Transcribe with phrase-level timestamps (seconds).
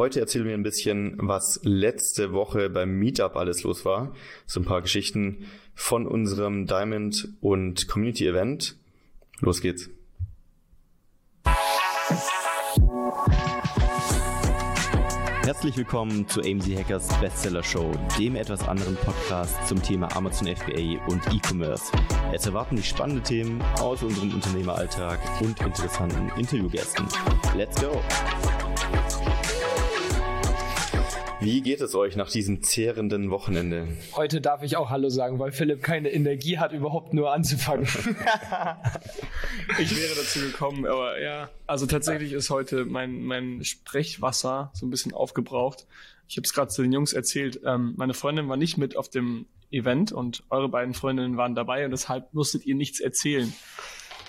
[0.00, 4.14] Heute erzählen wir ein bisschen, was letzte Woche beim Meetup alles los war.
[4.46, 8.76] So ein paar Geschichten von unserem Diamond und Community Event.
[9.40, 9.90] Los geht's.
[15.42, 21.04] Herzlich willkommen zu AMZ Hackers Bestseller Show, dem etwas anderen Podcast zum Thema Amazon FBA
[21.08, 21.92] und E-Commerce.
[22.32, 27.06] Es erwarten dich spannende Themen aus unserem Unternehmeralltag und interessanten Interviewgästen.
[27.54, 28.00] Let's go!
[31.42, 33.88] Wie geht es euch nach diesem zehrenden Wochenende?
[34.14, 37.84] Heute darf ich auch Hallo sagen, weil Philipp keine Energie hat, überhaupt nur anzufangen.
[39.78, 41.48] ich wäre dazu gekommen, aber ja.
[41.66, 45.86] Also tatsächlich ist heute mein, mein Sprechwasser so ein bisschen aufgebraucht.
[46.28, 47.60] Ich habe es gerade zu den Jungs erzählt.
[47.64, 51.86] Ähm, meine Freundin war nicht mit auf dem Event und eure beiden Freundinnen waren dabei
[51.86, 53.50] und deshalb musstet ihr nichts erzählen.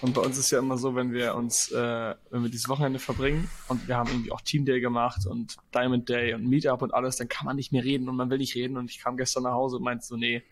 [0.02, 3.00] Und bei uns ist ja immer so, wenn wir uns, äh, wenn wir dieses Wochenende
[3.00, 6.94] verbringen und wir haben irgendwie auch Team Day gemacht und Diamond Day und Meetup und
[6.94, 8.77] alles, dann kann man nicht mehr reden und man will nicht reden.
[8.77, 10.44] Und ich kam gestern nach Hause und meinte so, nee,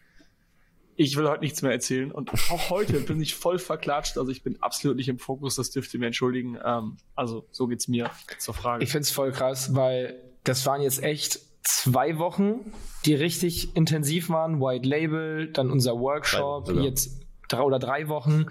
[0.95, 2.11] ich will heute nichts mehr erzählen.
[2.11, 4.17] Und auch heute bin ich voll verklatscht.
[4.17, 6.57] Also ich bin absolut nicht im Fokus, das dürft ihr mir entschuldigen.
[6.63, 8.83] Ähm, also so geht's mir zur Frage.
[8.83, 12.71] Ich find's voll krass, weil das waren jetzt echt zwei Wochen,
[13.05, 14.59] die richtig intensiv waren.
[14.59, 18.47] White Label, dann unser Workshop, jetzt drei oder drei Wochen.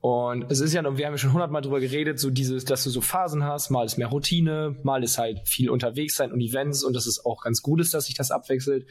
[0.00, 2.90] Und es ist ja, wir haben ja schon hundertmal drüber geredet, so dieses, dass du
[2.90, 6.82] so Phasen hast, mal ist mehr Routine, mal ist halt viel unterwegs sein und Events
[6.82, 8.86] und das ist auch ganz gut ist, dass sich das abwechselt.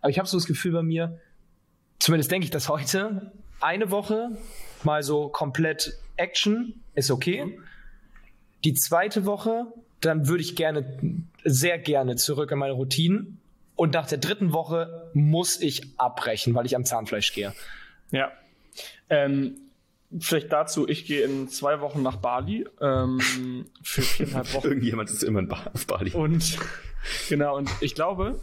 [0.00, 1.18] Aber ich habe so das Gefühl bei mir,
[1.98, 4.36] zumindest denke ich das heute, eine Woche
[4.84, 7.58] mal so komplett Action ist okay.
[8.64, 9.66] Die zweite Woche,
[10.00, 10.98] dann würde ich gerne,
[11.44, 13.38] sehr gerne zurück in meine Routinen.
[13.74, 17.52] Und nach der dritten Woche muss ich abbrechen, weil ich am Zahnfleisch gehe.
[18.12, 18.30] Ja.
[19.10, 19.56] Ähm,
[20.20, 23.20] Vielleicht dazu, ich gehe in zwei Wochen nach Bali ähm,
[23.82, 24.66] für viereinhalb Wochen.
[24.66, 26.12] Irgendjemand ist immer in ba auf Bali.
[26.12, 26.58] Und
[27.28, 28.40] genau, und ich glaube,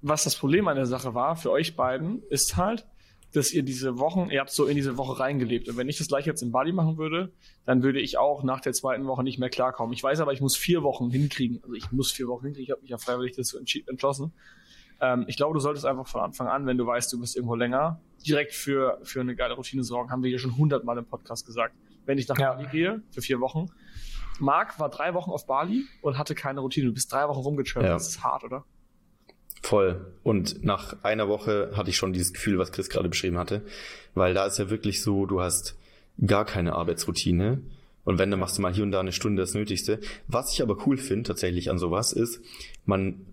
[0.00, 2.86] was das Problem an der Sache war für euch beiden, ist halt,
[3.32, 5.68] dass ihr diese Wochen, ihr habt so in diese Woche reingelebt.
[5.68, 7.32] Und wenn ich das gleich jetzt in Bali machen würde,
[7.64, 9.94] dann würde ich auch nach der zweiten Woche nicht mehr klarkommen.
[9.94, 11.60] Ich weiß aber, ich muss vier Wochen hinkriegen.
[11.62, 12.64] Also ich muss vier Wochen hinkriegen.
[12.64, 14.32] Ich habe mich ja freiwillig dazu entschlossen.
[15.02, 17.56] Ähm, ich glaube, du solltest einfach von Anfang an, wenn du weißt, du bist irgendwo
[17.56, 20.10] länger, direkt für, für eine geile Routine sorgen.
[20.10, 21.74] Haben wir hier schon hundertmal im Podcast gesagt.
[22.06, 22.54] Wenn ich nach ja.
[22.54, 23.68] Bali gehe, für vier Wochen.
[24.38, 26.86] Marc war drei Wochen auf Bali und hatte keine Routine.
[26.86, 27.88] Du bist drei Wochen rumgetravelt.
[27.88, 27.94] Ja.
[27.94, 28.64] Das ist hart, oder?
[29.62, 30.14] Voll.
[30.22, 33.64] Und nach einer Woche hatte ich schon dieses Gefühl, was Chris gerade beschrieben hatte.
[34.14, 35.76] Weil da ist ja wirklich so, du hast
[36.24, 37.60] gar keine Arbeitsroutine.
[38.04, 40.00] Und wenn, dann machst du mal hier und da eine Stunde das Nötigste.
[40.28, 42.40] Was ich aber cool finde tatsächlich an sowas ist,
[42.84, 43.26] man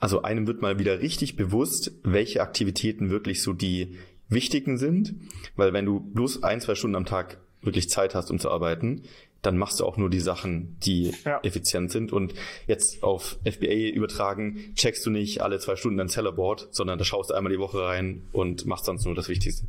[0.00, 3.98] also einem wird mal wieder richtig bewusst, welche Aktivitäten wirklich so die
[4.28, 5.14] wichtigen sind,
[5.56, 9.02] weil wenn du bloß ein, zwei Stunden am Tag wirklich Zeit hast, um zu arbeiten,
[9.42, 11.40] dann machst du auch nur die Sachen, die ja.
[11.42, 12.12] effizient sind.
[12.12, 12.34] Und
[12.66, 17.30] jetzt auf FBA übertragen, checkst du nicht alle zwei Stunden dein Sellerboard, sondern da schaust
[17.30, 19.66] du einmal die Woche rein und machst sonst nur das Wichtigste.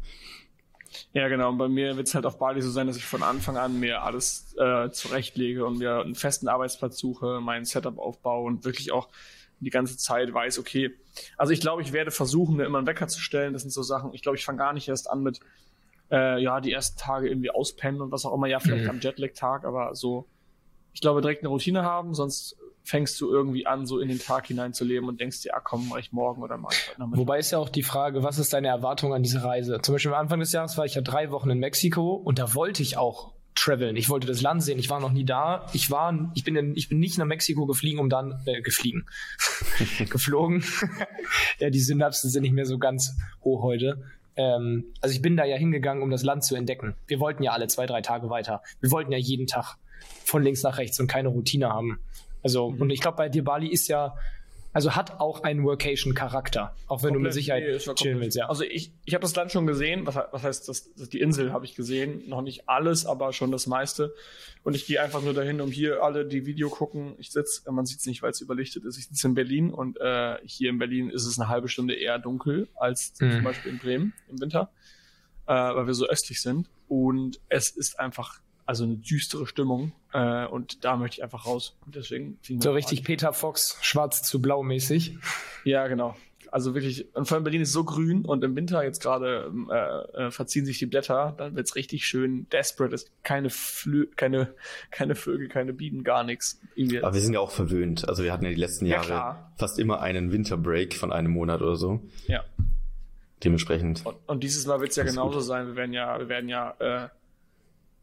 [1.13, 1.49] Ja, genau.
[1.49, 3.79] Und bei mir wird es halt auf Bali so sein, dass ich von Anfang an
[3.79, 8.91] mir alles äh, zurechtlege und mir einen festen Arbeitsplatz suche, mein Setup aufbaue und wirklich
[8.91, 9.07] auch
[9.59, 10.91] die ganze Zeit weiß, okay,
[11.37, 13.53] also ich glaube, ich werde versuchen, mir immer einen Wecker zu stellen.
[13.53, 15.39] Das sind so Sachen, ich glaube, ich fange gar nicht erst an mit,
[16.11, 18.89] äh, ja, die ersten Tage irgendwie auspennen und was auch immer, ja, vielleicht mhm.
[18.89, 20.27] am Jetlag-Tag, aber so,
[20.93, 24.47] ich glaube, direkt eine Routine haben, sonst fängst du irgendwie an, so in den Tag
[24.47, 27.51] hineinzuleben und denkst dir, ah komm, mach ich morgen oder mach ich heute Wobei ist
[27.51, 29.79] ja auch die Frage, was ist deine Erwartung an diese Reise?
[29.81, 32.55] Zum Beispiel am Anfang des Jahres war ich ja drei Wochen in Mexiko und da
[32.55, 33.33] wollte ich auch
[33.69, 33.95] traveln.
[33.95, 34.79] Ich wollte das Land sehen.
[34.79, 35.67] Ich war noch nie da.
[35.73, 39.05] Ich war, ich bin, in, ich bin nicht nach Mexiko geflogen, um dann äh, gefliegen,
[40.09, 40.63] geflogen.
[41.59, 44.03] ja, die Synapsen sind nicht mehr so ganz hoch heute.
[44.35, 46.95] Ähm, also ich bin da ja hingegangen, um das Land zu entdecken.
[47.07, 48.61] Wir wollten ja alle zwei, drei Tage weiter.
[48.79, 49.75] Wir wollten ja jeden Tag
[50.23, 51.99] von links nach rechts und keine Routine haben.
[52.41, 52.81] Also mhm.
[52.81, 54.15] und ich glaube, bei dir Bali ist ja
[54.71, 58.37] also hat auch einen Workation-Charakter, auch wenn komplett, du mit Sicherheit nee, chillen willst.
[58.37, 58.49] Ja.
[58.49, 60.05] Also ich, ich habe das Land schon gesehen.
[60.05, 60.93] Was, was heißt das?
[60.93, 62.27] Die Insel habe ich gesehen.
[62.29, 64.13] Noch nicht alles, aber schon das meiste.
[64.63, 67.15] Und ich gehe einfach nur dahin, um hier alle die Video gucken.
[67.17, 68.97] Ich sitze, man sieht es nicht, weil es überlichtet ist.
[68.97, 72.19] Ich sitze in Berlin und äh, hier in Berlin ist es eine halbe Stunde eher
[72.19, 73.31] dunkel als mhm.
[73.31, 74.71] zum Beispiel in Bremen im Winter,
[75.47, 76.69] äh, weil wir so östlich sind.
[76.87, 78.39] Und es ist einfach
[78.69, 81.75] also eine düstere Stimmung äh, und da möchte ich einfach raus.
[81.87, 85.17] Deswegen so richtig Peter Fox, schwarz zu blau mäßig.
[85.63, 86.15] Ja, genau.
[86.51, 90.25] Also wirklich, und vor allem Berlin ist so grün und im Winter jetzt gerade äh,
[90.25, 92.93] äh, verziehen sich die Blätter, dann wird's richtig schön desperate.
[92.93, 94.53] Ist keine Flü keine,
[94.91, 96.61] keine Vögel, keine Bienen, gar nichts.
[97.01, 98.07] Aber wir sind ja auch verwöhnt.
[98.07, 101.63] Also wir hatten ja die letzten Jahre ja, fast immer einen Winterbreak von einem Monat
[101.63, 102.01] oder so.
[102.27, 102.43] Ja.
[103.43, 104.05] Dementsprechend.
[104.05, 105.47] Und, und dieses Mal wird's ja genauso gut.
[105.47, 105.65] sein.
[105.65, 107.09] Wir werden ja, wir werden ja äh,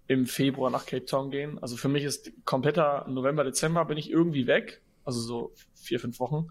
[0.08, 1.58] im Februar nach Cape Town gehen.
[1.60, 4.82] Also für mich ist kompletter November, Dezember bin ich irgendwie weg.
[5.04, 6.48] also so vier, fünf Wochen.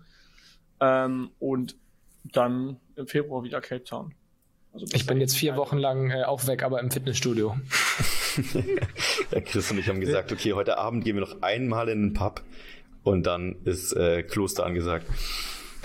[0.80, 1.76] Ähm, und
[2.24, 4.14] dann im Februar wieder Cape Town.
[4.74, 7.56] Also ich bin jetzt vier Wochen lang äh, auch weg, aber im Fitnessstudio.
[9.32, 12.14] ja, Chris und ich haben gesagt, okay, heute Abend gehen wir noch einmal in den
[12.14, 12.42] Pub
[13.04, 15.06] und dann ist äh, Kloster angesagt.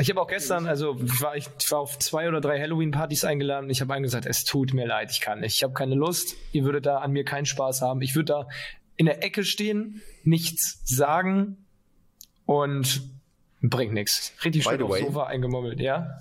[0.01, 3.69] Ich habe auch gestern, also war ich war auf zwei oder drei Halloween-Partys eingeladen.
[3.69, 5.57] Ich habe gesagt, es tut mir leid, ich kann nicht.
[5.57, 6.37] Ich habe keine Lust.
[6.53, 8.01] Ihr würdet da an mir keinen Spaß haben.
[8.01, 8.49] Ich würde da
[8.97, 11.59] in der Ecke stehen, nichts sagen
[12.47, 13.03] und
[13.61, 14.33] bringt nichts.
[14.43, 16.19] Richtig schön aufs Sofa eingemummelt, ja?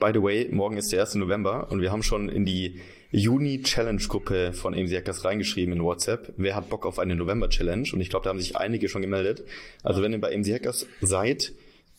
[0.00, 1.14] By the way, morgen ist der 1.
[1.14, 2.80] November und wir haben schon in die
[3.12, 6.34] Juni-Challenge-Gruppe von AMC Hackers reingeschrieben in WhatsApp.
[6.36, 7.88] Wer hat Bock auf eine November-Challenge?
[7.92, 9.44] Und ich glaube, da haben sich einige schon gemeldet.
[9.84, 11.52] Also wenn ihr bei AMC Hackers seid,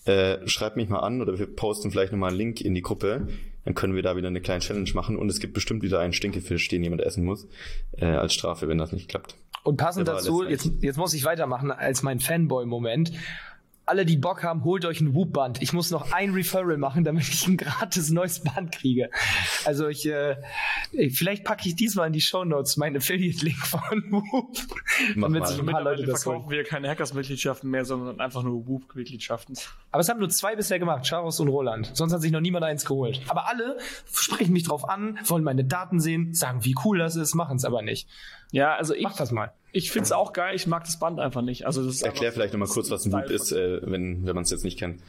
[0.07, 3.27] äh, schreibt mich mal an oder wir posten vielleicht nochmal einen Link in die Gruppe.
[3.65, 6.13] Dann können wir da wieder eine kleine Challenge machen und es gibt bestimmt wieder einen
[6.13, 7.48] Stinkefisch, den jemand essen muss,
[7.98, 9.36] äh, als Strafe, wenn das nicht klappt.
[9.63, 13.12] Und passend dazu, jetzt, jetzt muss ich weitermachen als mein Fanboy-Moment
[13.88, 15.62] alle, die Bock haben, holt euch ein Whoop-Band.
[15.62, 19.10] Ich muss noch ein Referral machen, damit ich ein gratis neues Band kriege.
[19.65, 20.36] Also ich, äh,
[21.12, 24.57] vielleicht packe ich diesmal in die Show Notes meinen Affiliate-Link von Whoop.
[25.15, 29.57] Damit sich ein paar Leute das verkaufen wir keine Hackers-Mitgliedschaften mehr, sondern einfach nur Whoop-Mitgliedschaften.
[29.91, 31.91] Aber es haben nur zwei bisher gemacht, Charos und Roland.
[31.94, 33.21] Sonst hat sich noch niemand eins geholt.
[33.27, 33.77] Aber alle
[34.11, 37.65] sprechen mich drauf an, wollen meine Daten sehen, sagen, wie cool das ist, machen es
[37.65, 38.07] aber nicht.
[38.51, 39.03] Ja, also ich.
[39.03, 39.51] Mach das mal.
[39.71, 41.65] Ich find's auch geil, ich mag das Band einfach nicht.
[41.65, 44.50] Also das Erklär vielleicht nochmal kurz, was ein Whoop ist, äh, wenn, wenn man es
[44.50, 45.01] jetzt nicht kennt.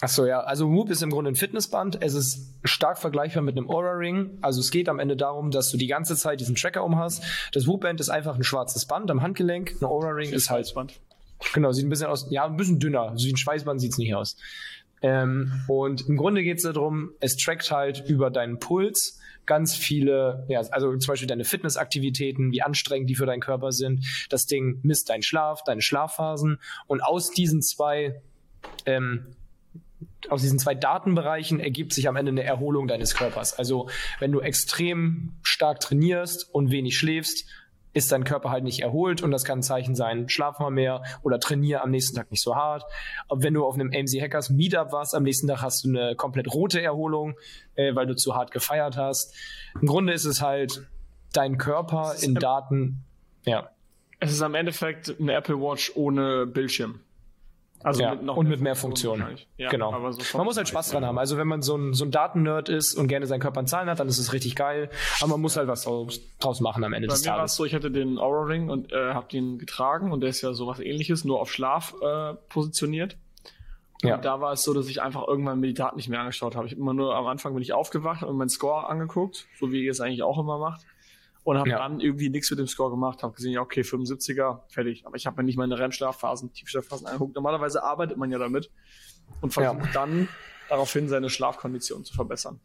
[0.00, 0.40] Achso, ja.
[0.40, 2.00] Also Whoop ist im Grunde ein Fitnessband.
[2.00, 4.38] Es ist stark vergleichbar mit einem Aura Ring.
[4.42, 7.24] Also es geht am Ende darum, dass du die ganze Zeit diesen Tracker um hast.
[7.52, 9.74] Das Whoop Band ist einfach ein schwarzes Band am Handgelenk.
[9.80, 10.72] Ein Aura Ring ist halt.
[10.72, 11.00] Band.
[11.52, 13.12] Genau, sieht ein bisschen aus, ja, ein bisschen dünner.
[13.16, 14.36] So wie ein Schweißband sieht's nicht aus.
[15.02, 20.60] Ähm, und im Grunde geht's darum, es trackt halt über deinen Puls ganz viele, ja,
[20.70, 24.04] also zum Beispiel deine Fitnessaktivitäten, wie anstrengend die für deinen Körper sind.
[24.28, 28.20] Das Ding misst deinen Schlaf, deine Schlafphasen und aus diesen zwei
[28.84, 29.26] ähm,
[30.28, 33.54] aus diesen zwei Datenbereichen ergibt sich am Ende eine Erholung deines Körpers.
[33.58, 33.88] Also
[34.18, 37.46] wenn du extrem stark trainierst und wenig schläfst,
[37.94, 41.02] ist dein Körper halt nicht erholt und das kann ein Zeichen sein, schlaf mal mehr
[41.22, 42.84] oder trainiere am nächsten Tag nicht so hart.
[43.28, 46.14] Aber wenn du auf einem AMC Hackers Meetup warst, am nächsten Tag hast du eine
[46.14, 47.36] komplett rote Erholung,
[47.74, 49.34] äh, weil du zu hart gefeiert hast.
[49.80, 50.86] Im Grunde ist es halt
[51.32, 53.04] dein Körper in Daten,
[53.44, 53.70] ja.
[54.20, 57.00] Es ist am Endeffekt eine Apple Watch ohne Bildschirm.
[57.82, 59.38] Also ja, mit noch und mit mehr Funktionen.
[59.56, 60.10] Ja, genau.
[60.10, 61.18] So man muss halt Spaß dran haben.
[61.18, 63.88] Also wenn man so ein, so ein Datennerd ist und gerne seinen Körper in Zahlen
[63.88, 64.90] hat, dann ist es richtig geil.
[65.20, 67.38] Aber man muss halt was draus machen am Ende Bei des mir Tages.
[67.38, 70.30] War es so, ich hatte den Aura Ring und äh, habe den getragen und der
[70.30, 73.16] ist ja so was ähnliches, nur auf Schlaf äh, positioniert.
[74.02, 74.16] Und ja.
[74.16, 76.66] da war es so, dass ich einfach irgendwann mir die Daten nicht mehr angeschaut habe.
[76.66, 79.84] Ich habe immer nur am Anfang bin ich aufgewacht und meinen Score angeguckt, so wie
[79.84, 80.84] ihr es eigentlich auch immer macht
[81.48, 81.78] und habe ja.
[81.78, 85.06] dann irgendwie nichts mit dem Score gemacht, habe gesehen, ja, okay, 75er, fertig.
[85.06, 87.34] Aber ich habe mir nicht meine REM-Schlafphasen, Tiefschlafphasen angeguckt.
[87.34, 88.70] Normalerweise arbeitet man ja damit
[89.40, 89.92] und versucht ja.
[89.94, 90.28] dann
[90.68, 92.60] daraufhin seine Schlafkondition zu verbessern.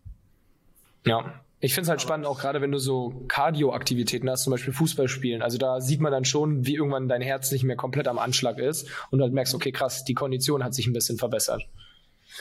[1.05, 4.73] Ja, ich finde es halt spannend, auch gerade wenn du so Cardio-Aktivitäten hast, zum Beispiel
[4.73, 5.41] Fußball spielen.
[5.41, 8.57] Also da sieht man dann schon, wie irgendwann dein Herz nicht mehr komplett am Anschlag
[8.57, 11.63] ist und du halt merkst, okay, krass, die Kondition hat sich ein bisschen verbessert.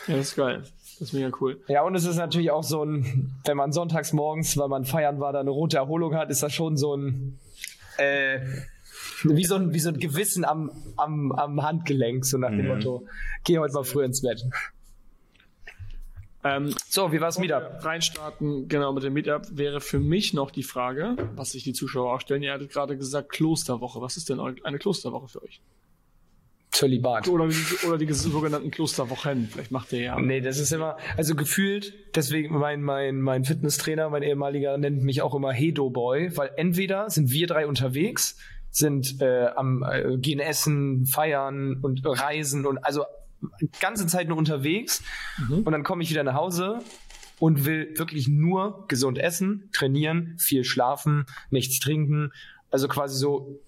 [0.09, 0.65] Ja, das ist geil.
[0.99, 1.61] Das ist mega cool.
[1.69, 5.21] Ja, und es ist natürlich auch so ein, wenn man sonntags morgens, weil man feiern
[5.21, 7.39] war, da eine rote Erholung hat, ist das schon so ein,
[7.99, 8.41] äh,
[9.25, 12.69] wie so ein, wie so ein Gewissen am, am, am Handgelenk, so nach dem mhm.
[12.69, 13.07] Motto,
[13.45, 14.45] geh heute mal früh ins Bett.
[16.45, 17.85] Ähm, so, wie war es Meetup?
[17.85, 22.15] Reinstarten, genau, mit dem Meetup wäre für mich noch die Frage, was sich die Zuschauer
[22.15, 22.43] auch stellen.
[22.43, 24.01] Ihr hattet gerade gesagt Klosterwoche.
[24.01, 25.61] Was ist denn eine Klosterwoche für euch?
[26.73, 27.29] Zölibat.
[27.29, 29.49] Oder die, oder die sogenannten Klosterwochen.
[29.53, 30.19] Vielleicht macht der ja.
[30.19, 35.21] Nee, das ist immer, also gefühlt, deswegen mein, mein, mein Fitnesstrainer, mein ehemaliger, nennt mich
[35.21, 38.39] auch immer Hedo Boy, weil entweder sind wir drei unterwegs,
[38.71, 43.05] sind äh, am äh, gehen essen, feiern und reisen und also
[43.81, 45.03] ganze Zeit nur unterwegs
[45.39, 45.63] mhm.
[45.65, 46.79] und dann komme ich wieder nach Hause
[47.39, 52.33] und will wirklich nur gesund essen, trainieren, viel schlafen, nichts trinken.
[52.71, 53.61] Also quasi so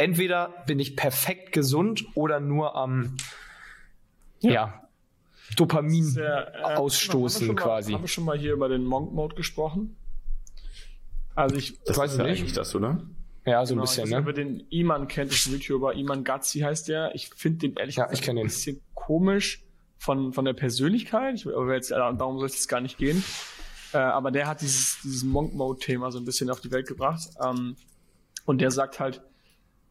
[0.00, 3.16] entweder bin ich perfekt gesund oder nur am
[4.40, 4.50] ja.
[4.50, 4.88] ja
[5.56, 7.92] Dopamin ja, äh, ausstoßen haben quasi.
[7.92, 9.96] Haben wir schon mal hier über den Monk Mode gesprochen?
[11.34, 12.38] Also ich das weiß ist ja nicht.
[12.38, 13.02] eigentlich das, oder?
[13.44, 14.18] Ja, so genau, ein bisschen, ne?
[14.18, 17.14] Über den Iman kennt, das YouTuber Iman Gazzi heißt der.
[17.14, 19.64] Ich finde den ehrlich ja, gesagt ein bisschen komisch
[19.98, 21.34] von, von der Persönlichkeit.
[21.34, 23.22] Ich, aber jetzt, darum soll es jetzt gar nicht gehen.
[23.92, 26.86] Äh, aber der hat dieses, dieses Monk Mode Thema so ein bisschen auf die Welt
[26.86, 27.28] gebracht.
[27.44, 27.76] Ähm,
[28.44, 29.22] und der sagt halt,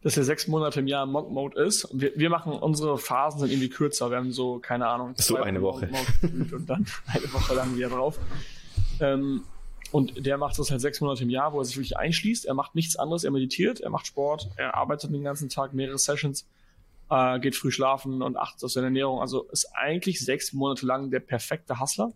[0.02, 1.86] dass er sechs Monate im Jahr im Monk Mode ist.
[1.86, 4.10] Und wir, wir machen unsere Phasen sind irgendwie kürzer.
[4.10, 5.90] Wir haben so, keine Ahnung, so eine Woche.
[6.22, 8.18] und dann eine Woche lang wieder drauf.
[9.02, 9.44] Ähm,
[9.92, 12.46] und der macht das halt sechs Monate im Jahr, wo er sich wirklich einschließt.
[12.46, 13.24] Er macht nichts anderes.
[13.24, 16.48] Er meditiert, er macht Sport, er arbeitet den ganzen Tag, mehrere Sessions.
[17.10, 19.20] äh, geht früh schlafen und achtet auf seine Ernährung.
[19.20, 22.14] Also ist eigentlich sechs Monate lang der perfekte Hustler.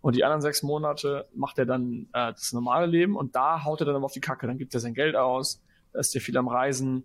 [0.00, 3.80] Und die anderen sechs Monate macht er dann äh, das normale Leben und da haut
[3.80, 4.46] er dann aber auf die Kacke.
[4.46, 5.62] Dann gibt er sein Geld aus,
[5.94, 7.04] ist er viel am Reisen,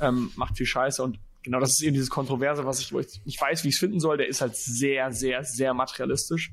[0.00, 3.24] ähm, macht viel Scheiße und genau das ist eben dieses Kontroverse, was ich, wo ich
[3.24, 4.16] nicht weiß, wie ich es finden soll.
[4.16, 6.52] Der ist halt sehr, sehr, sehr materialistisch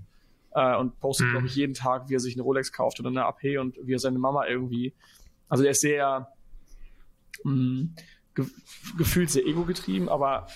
[0.53, 1.31] äh, und postet, mhm.
[1.31, 3.93] glaube ich, jeden Tag, wie er sich eine Rolex kauft oder eine AP und wie
[3.93, 4.93] er seine Mama irgendwie.
[5.49, 6.27] Also der ist sehr
[7.43, 7.95] mh, mm,
[8.35, 8.45] ge
[8.97, 10.47] gefühlt sehr ego-getrieben, aber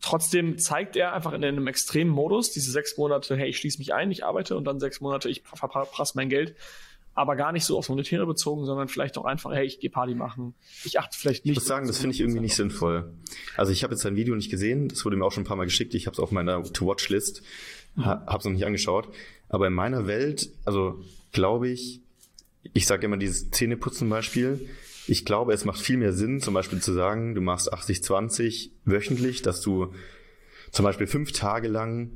[0.00, 3.92] trotzdem zeigt er einfach in einem extremen Modus diese sechs Monate, hey, ich schließe mich
[3.92, 6.56] ein, ich arbeite und dann sechs Monate, ich verprasse mein Geld.
[7.20, 10.14] Aber gar nicht so aufs Monetäre bezogen, sondern vielleicht auch einfach, hey, ich gehe Party
[10.14, 10.54] machen.
[10.86, 11.52] Ich achte vielleicht nicht.
[11.52, 13.12] Ich muss sagen, das finde ich irgendwie nicht sinnvoll.
[13.58, 15.58] Also ich habe jetzt sein Video nicht gesehen, das wurde mir auch schon ein paar
[15.58, 15.94] Mal geschickt.
[15.94, 17.42] Ich habe es auf meiner To-Watch-List,
[17.96, 18.06] mhm.
[18.06, 19.10] habe es noch nicht angeschaut.
[19.50, 22.00] Aber in meiner Welt, also glaube ich,
[22.72, 24.66] ich sage immer dieses Zähneputzen-Beispiel,
[25.06, 29.42] ich glaube, es macht viel mehr Sinn, zum Beispiel zu sagen, du machst 80-20 wöchentlich,
[29.42, 29.92] dass du
[30.72, 32.12] zum Beispiel fünf Tage lang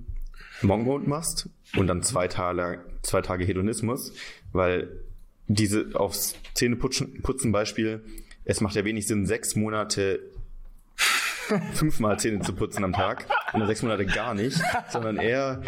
[0.64, 4.12] Monk Mode machst und dann zwei Tage, zwei Tage Hedonismus,
[4.52, 4.88] weil
[5.47, 8.04] diese aufs Zähneputzen Beispiel,
[8.44, 10.21] es macht ja wenig Sinn, sechs Monate
[11.75, 15.62] fünfmal Zähne zu putzen am Tag und dann sechs Monate gar nicht, sondern eher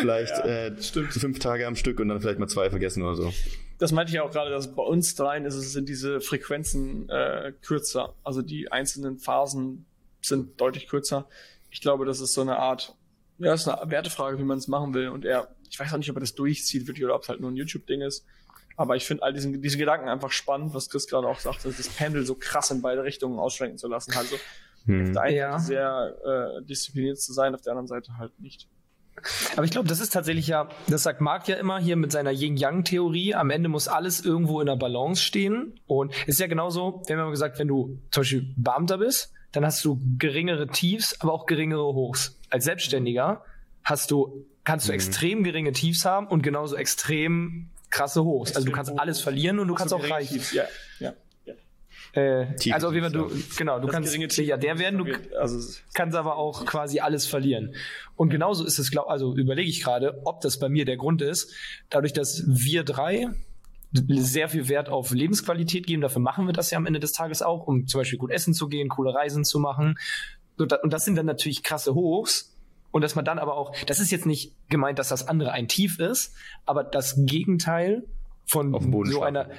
[0.00, 3.32] vielleicht ja, äh, fünf Tage am Stück und dann vielleicht mal zwei vergessen oder so
[3.78, 7.08] das meinte ich ja auch gerade, dass bei uns dreien ist es, sind diese Frequenzen
[7.08, 8.14] äh, kürzer.
[8.24, 9.86] Also die einzelnen Phasen
[10.20, 11.28] sind deutlich kürzer.
[11.70, 12.96] Ich glaube, das ist so eine Art,
[13.38, 15.08] ja, ist eine Wertefrage, wie man es machen will.
[15.08, 17.40] Und er, ich weiß auch nicht, ob er das durchzieht wirklich oder ob es halt
[17.40, 18.24] nur ein YouTube-Ding ist.
[18.76, 21.88] Aber ich finde all diesen, diese Gedanken einfach spannend, was Chris gerade auch sagte, das
[21.88, 24.12] Pendel so krass in beide Richtungen ausschwenken zu lassen.
[24.16, 24.36] Also
[24.84, 25.06] hm.
[25.06, 25.58] auf der einen ja.
[25.58, 28.68] Seite sehr äh, diszipliniert zu sein, auf der anderen Seite halt nicht.
[29.56, 32.30] Aber ich glaube, das ist tatsächlich ja, das sagt Marc ja immer hier mit seiner
[32.30, 35.80] Yin-Yang-Theorie, am Ende muss alles irgendwo in der Balance stehen.
[35.86, 39.32] Und es ist ja genauso, wir haben ja gesagt, wenn du zum Beispiel Beamter bist,
[39.52, 42.37] dann hast du geringere Tiefs, aber auch geringere Hochs.
[42.50, 43.44] Als Selbstständiger
[43.84, 44.96] hast du, kannst du mhm.
[44.96, 48.50] extrem geringe Tiefs haben und genauso extrem krasse Hochs.
[48.50, 50.52] Extrem also du kannst alles verlieren und du kannst auch reich.
[50.52, 50.64] Ja,
[51.00, 51.14] ja.
[52.14, 55.06] Äh, also wie du, genau, du das kannst Milliardär werden, du
[55.38, 57.74] also, kannst aber auch quasi alles verlieren.
[58.16, 61.22] Und genauso ist es, glaub, also überlege ich gerade, ob das bei mir der Grund
[61.22, 61.52] ist,
[61.90, 63.28] dadurch, dass wir drei
[63.92, 67.42] sehr viel Wert auf Lebensqualität geben, dafür machen wir das ja am Ende des Tages
[67.42, 69.98] auch, um zum Beispiel gut essen zu gehen, coole Reisen zu machen.
[70.58, 72.54] Und das sind dann natürlich krasse Hochs.
[72.90, 75.68] Und dass man dann aber auch, das ist jetzt nicht gemeint, dass das andere ein
[75.68, 76.34] Tief ist,
[76.64, 78.04] aber das Gegenteil
[78.46, 78.72] von
[79.06, 79.50] so einer,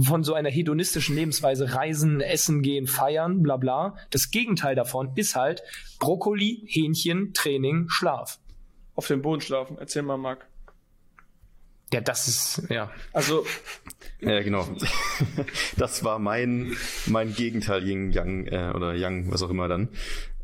[0.00, 3.96] von so einer hedonistischen Lebensweise reisen, essen gehen, feiern, bla bla.
[4.10, 5.62] Das Gegenteil davon ist halt
[6.00, 8.38] Brokkoli, Hähnchen, Training, Schlaf.
[8.94, 9.76] Auf dem Boden schlafen.
[9.78, 10.47] Erzähl mal, Marc.
[11.92, 12.90] Ja, das ist, ja.
[13.12, 13.46] Also.
[14.20, 14.68] Ja, genau.
[15.76, 16.76] Das war mein,
[17.06, 19.88] mein Gegenteil, Yin, Yang, äh, oder Yang, was auch immer dann.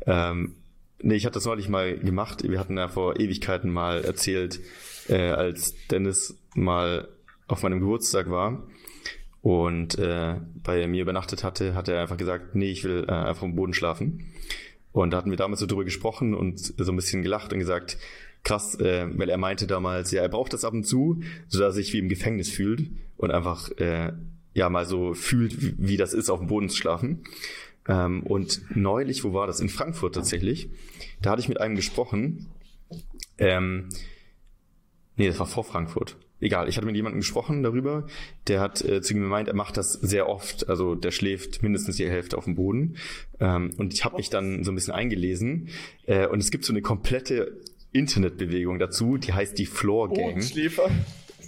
[0.05, 0.55] Ähm,
[1.01, 2.43] nee, ich hatte das neulich mal gemacht.
[2.43, 4.59] Wir hatten ja vor Ewigkeiten mal erzählt,
[5.09, 7.09] äh, als Dennis mal
[7.47, 8.63] auf meinem Geburtstag war
[9.41, 13.43] und äh, bei mir übernachtet hatte, hat er einfach gesagt, nee, ich will äh, einfach
[13.43, 14.33] am Boden schlafen.
[14.91, 17.97] Und da hatten wir damals so drüber gesprochen und so ein bisschen gelacht und gesagt,
[18.45, 21.73] krass, äh, weil er meinte damals, ja, er braucht das ab und zu, so dass
[21.73, 24.13] er sich wie im Gefängnis fühlt und einfach äh,
[24.53, 27.25] ja mal so fühlt, wie, wie das ist, auf dem Boden zu schlafen.
[27.87, 29.59] Ähm, und neulich, wo war das?
[29.59, 30.69] In Frankfurt tatsächlich.
[31.21, 32.47] Da hatte ich mit einem gesprochen.
[33.37, 33.89] Ähm,
[35.17, 38.05] nee, das war vor Frankfurt egal, ich hatte mit jemandem gesprochen darüber,
[38.47, 41.97] der hat äh, zu ihm gemeint, er macht das sehr oft, also der schläft mindestens
[41.97, 42.97] die Hälfte auf dem Boden.
[43.39, 45.69] Ähm, und ich habe mich dann so ein bisschen eingelesen
[46.05, 47.59] äh, und es gibt so eine komplette
[47.95, 50.27] Internetbewegung dazu, die heißt die Floor Gang.
[50.27, 50.89] Bodenschläfer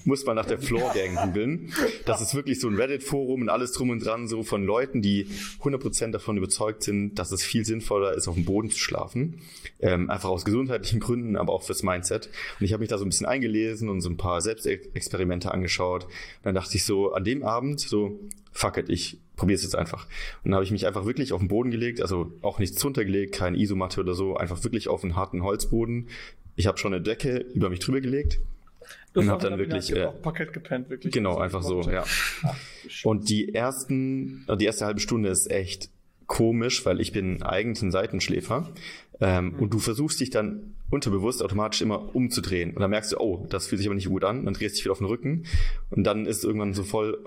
[0.08, 1.74] muss man nach der Floor Gang googeln.
[2.06, 5.28] Das ist wirklich so ein Reddit-Forum und alles drum und dran, so von Leuten, die
[5.62, 9.42] 100% davon überzeugt sind, dass es viel sinnvoller ist, auf dem Boden zu schlafen.
[9.80, 12.30] Ähm, einfach aus gesundheitlichen Gründen, aber auch fürs Mindset.
[12.60, 16.06] Und ich habe mich da so ein bisschen eingelesen und so ein paar Selbstexperimente angeschaut.
[16.06, 16.12] Und
[16.44, 18.18] dann dachte ich so, an dem Abend, so,
[18.54, 20.06] fuck it, ich probiere es jetzt einfach.
[20.44, 23.04] Und dann habe ich mich einfach wirklich auf den Boden gelegt, also auch nichts drunter
[23.04, 26.08] gelegt, keine Isomatte oder so, einfach wirklich auf einen harten Holzboden.
[26.56, 28.40] Ich habe schon eine Decke über mich drüber gelegt
[29.14, 31.14] Du und habe dann wirklich äh, Parkett gepennt, wirklich.
[31.14, 32.04] Genau, einfach so, ja.
[32.44, 32.56] Ach,
[33.04, 35.90] und die ersten, die erste halbe Stunde ist echt
[36.28, 38.70] komisch, weil ich bin eigentlich ein Seitenschläfer.
[39.20, 39.60] Ähm, mhm.
[39.60, 42.72] Und du versuchst dich dann unterbewusst automatisch immer umzudrehen.
[42.72, 44.46] Und dann merkst du, oh, das fühlt sich aber nicht gut an.
[44.46, 45.46] Dann drehst du dich wieder auf den Rücken.
[45.90, 47.18] Und dann ist es irgendwann so voll,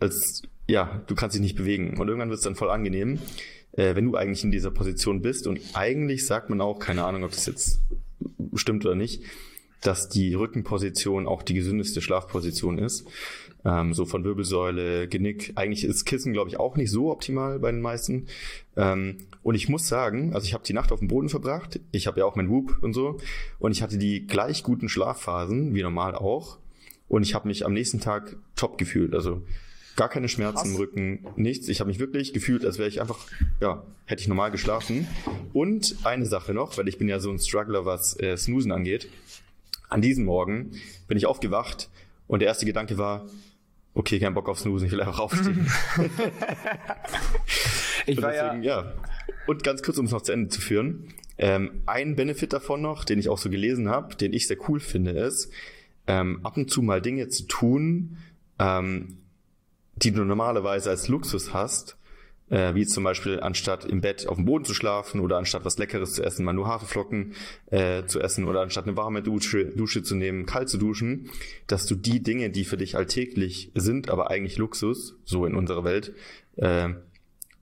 [0.00, 1.98] als, ja, du kannst dich nicht bewegen.
[1.98, 3.18] Und irgendwann wird es dann voll angenehm,
[3.72, 5.46] äh, wenn du eigentlich in dieser Position bist.
[5.46, 7.80] Und eigentlich sagt man auch, keine Ahnung, ob das jetzt
[8.54, 9.22] stimmt oder nicht,
[9.86, 13.06] dass die Rückenposition auch die gesündeste Schlafposition ist.
[13.64, 15.52] Ähm, so von Wirbelsäule, Genick.
[15.56, 18.26] Eigentlich ist Kissen, glaube ich, auch nicht so optimal bei den meisten.
[18.76, 21.80] Ähm, und ich muss sagen, also ich habe die Nacht auf dem Boden verbracht.
[21.92, 23.18] Ich habe ja auch mein Whoop und so.
[23.58, 26.58] Und ich hatte die gleich guten Schlafphasen, wie normal auch.
[27.08, 29.14] Und ich habe mich am nächsten Tag top gefühlt.
[29.14, 29.42] Also
[29.96, 30.70] gar keine Schmerzen Krass.
[30.70, 31.68] im Rücken, nichts.
[31.68, 33.18] Ich habe mich wirklich gefühlt, als wäre ich einfach,
[33.60, 35.06] ja, hätte ich normal geschlafen.
[35.52, 39.08] Und eine Sache noch, weil ich bin ja so ein Struggler, was äh, Snoosen angeht.
[39.94, 40.72] An diesem Morgen
[41.06, 41.88] bin ich aufgewacht
[42.26, 43.26] und der erste Gedanke war,
[43.94, 45.68] okay, kein Bock auf Snoosen, ich will einfach aufstehen.
[48.06, 48.82] ich war deswegen, ja...
[48.82, 48.92] ja.
[49.46, 51.14] Und ganz kurz, um es noch zu Ende zu führen.
[51.38, 54.80] Ähm, ein Benefit davon noch, den ich auch so gelesen habe, den ich sehr cool
[54.80, 55.52] finde, ist,
[56.08, 58.16] ähm, ab und zu mal Dinge zu tun,
[58.58, 59.18] ähm,
[59.94, 61.96] die du normalerweise als Luxus hast,
[62.54, 65.76] äh, wie zum Beispiel anstatt im Bett auf dem Boden zu schlafen oder anstatt was
[65.76, 67.34] Leckeres zu essen, mal nur Haferflocken
[67.66, 71.30] äh, zu essen oder anstatt eine warme Dusche, Dusche zu nehmen, kalt zu duschen,
[71.66, 75.82] dass du die Dinge, die für dich alltäglich sind, aber eigentlich Luxus, so in unserer
[75.82, 76.14] Welt,
[76.54, 76.90] äh,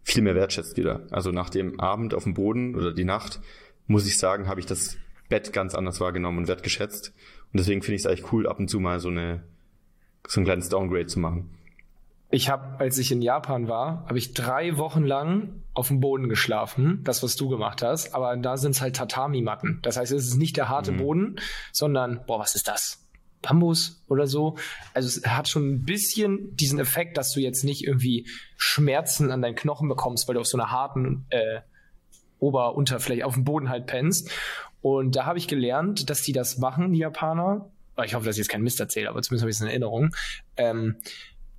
[0.03, 1.07] viel mehr wertschätzt wieder.
[1.11, 3.41] Also nach dem Abend auf dem Boden oder die Nacht,
[3.87, 4.99] muss ich sagen, habe ich das
[5.31, 7.15] Bett ganz anders wahrgenommen und wertgeschätzt.
[7.53, 9.43] Und deswegen finde ich es eigentlich cool, ab und zu mal so eine
[10.29, 11.51] so ein kleines Downgrade zu machen.
[12.35, 16.31] Ich habe, als ich in Japan war, habe ich drei Wochen lang auf dem Boden
[16.31, 19.81] geschlafen, das was du gemacht hast, aber da sind es halt Tatami-Matten.
[19.83, 20.97] Das heißt, es ist nicht der harte mhm.
[20.97, 21.37] Boden,
[21.73, 23.07] sondern, boah, was ist das?
[23.43, 24.57] Bambus oder so.
[24.95, 29.43] Also es hat schon ein bisschen diesen Effekt, dass du jetzt nicht irgendwie Schmerzen an
[29.43, 31.61] deinen Knochen bekommst, weil du auf so einer harten äh,
[32.39, 34.31] Ober-Unterfläche auf dem Boden halt pennst.
[34.81, 37.71] Und da habe ich gelernt, dass die das machen, die Japaner.
[38.05, 40.15] Ich hoffe, dass ich jetzt keinen Mist erzähle, aber zumindest habe ich es in Erinnerung.
[40.57, 40.97] Ähm,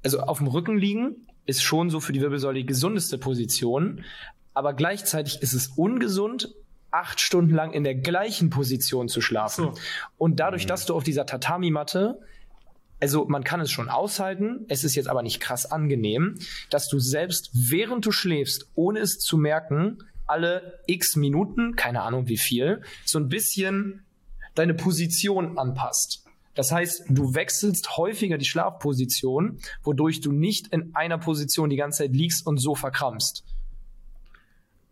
[0.03, 4.03] also auf dem Rücken liegen ist schon so für die Wirbelsäule die gesundeste Position,
[4.53, 6.53] aber gleichzeitig ist es ungesund,
[6.91, 9.73] acht Stunden lang in der gleichen Position zu schlafen.
[9.73, 9.81] So.
[10.17, 10.69] Und dadurch, mhm.
[10.69, 12.19] dass du auf dieser Tatami-Matte
[13.03, 16.99] also man kann es schon aushalten, es ist jetzt aber nicht krass angenehm, dass du
[16.99, 22.81] selbst während du schläfst, ohne es zu merken, alle x Minuten, keine Ahnung wie viel,
[23.03, 24.05] so ein bisschen
[24.55, 26.22] deine Position anpasst.
[26.55, 32.03] Das heißt, du wechselst häufiger die Schlafposition, wodurch du nicht in einer Position die ganze
[32.03, 33.43] Zeit liegst und so verkrampfst.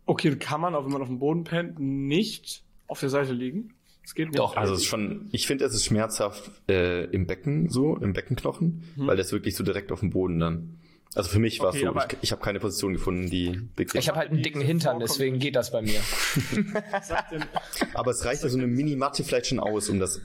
[0.06, 3.74] Okay, kann man, auch wenn man auf dem Boden pennt, nicht auf der Seite liegen?
[4.04, 4.38] Es geht nicht.
[4.38, 8.12] Doch, also es ist schon, ich finde, es ist schmerzhaft äh, im Becken so, im
[8.12, 9.06] Beckenknochen, hm.
[9.06, 10.78] weil das wirklich so direkt auf dem Boden dann.
[11.14, 14.00] Also für mich war es okay, so, ich, ich habe keine Position gefunden, die bequem
[14.00, 16.00] Ich habe halt einen dicken Hintern, deswegen geht das bei mir.
[17.94, 20.22] aber es reicht ja so eine Mini-Matte vielleicht schon aus, um das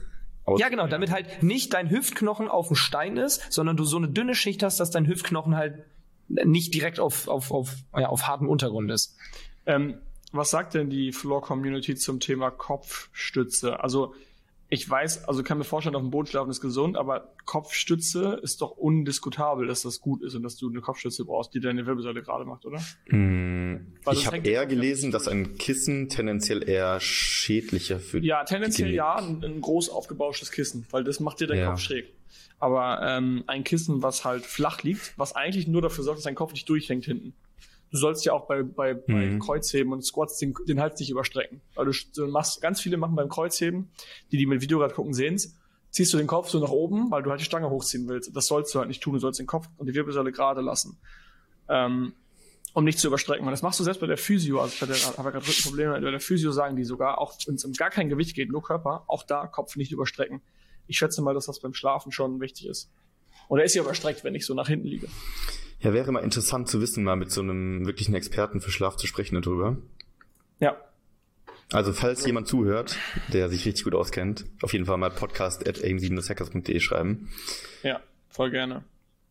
[0.56, 4.08] ja, genau, damit halt nicht dein Hüftknochen auf dem Stein ist, sondern du so eine
[4.08, 5.84] dünne Schicht hast, dass dein Hüftknochen halt
[6.28, 9.16] nicht direkt auf, auf, auf, ja, auf hartem Untergrund ist.
[9.66, 9.98] Ähm,
[10.32, 13.82] was sagt denn die Floor-Community zum Thema Kopfstütze?
[13.82, 14.14] Also
[14.70, 18.60] ich weiß, also kann mir vorstellen, auf dem Boden schlafen ist gesund, aber Kopfstütze ist
[18.60, 22.22] doch undiskutabel, dass das gut ist und dass du eine Kopfstütze brauchst, die deine Wirbelsäule
[22.22, 22.78] gerade macht, oder?
[23.06, 29.16] Mm, ich habe eher gelesen, dass ein Kissen tendenziell eher schädlicher für Ja, tendenziell ja,
[29.16, 31.70] ein, ein, groß aufgebauschtes Kissen, weil das macht dir deinen ja.
[31.70, 32.12] Kopf schräg.
[32.58, 36.34] Aber ähm, ein Kissen, was halt flach liegt, was eigentlich nur dafür sorgt, dass dein
[36.34, 37.32] Kopf nicht durchhängt hinten
[37.90, 39.00] du sollst ja auch bei, bei, mhm.
[39.06, 41.60] bei Kreuzheben und Squats den, den Hals nicht überstrecken.
[41.74, 43.90] Weil du, machst, ganz viele machen beim Kreuzheben,
[44.30, 45.56] die, die mit Video gerade gucken, sehen's,
[45.90, 48.34] ziehst du den Kopf so nach oben, weil du halt die Stange hochziehen willst.
[48.36, 49.14] Das sollst du halt nicht tun.
[49.14, 50.98] Du sollst den Kopf und die Wirbelsäule gerade lassen.
[51.68, 52.12] Ähm,
[52.74, 53.46] um nicht zu überstrecken.
[53.46, 56.00] Und das machst du selbst bei der Physio, also bei der, habe ich gerade Rückenprobleme,
[56.00, 58.62] bei der Physio sagen die sogar, auch wenn es um gar kein Gewicht geht, nur
[58.62, 60.42] Körper, auch da Kopf nicht überstrecken.
[60.86, 62.90] Ich schätze mal, dass das beim Schlafen schon wichtig ist.
[63.48, 65.08] Und er ist ja überstreckt, wenn ich so nach hinten liege.
[65.80, 69.06] Ja, wäre mal interessant zu wissen, mal mit so einem wirklichen Experten für Schlaf zu
[69.06, 69.76] sprechen darüber.
[70.60, 70.76] Ja.
[71.72, 72.96] Also, falls jemand zuhört,
[73.32, 77.28] der sich richtig gut auskennt, auf jeden Fall mal podcast at aim7hackers.de schreiben.
[77.82, 78.84] Ja, voll gerne.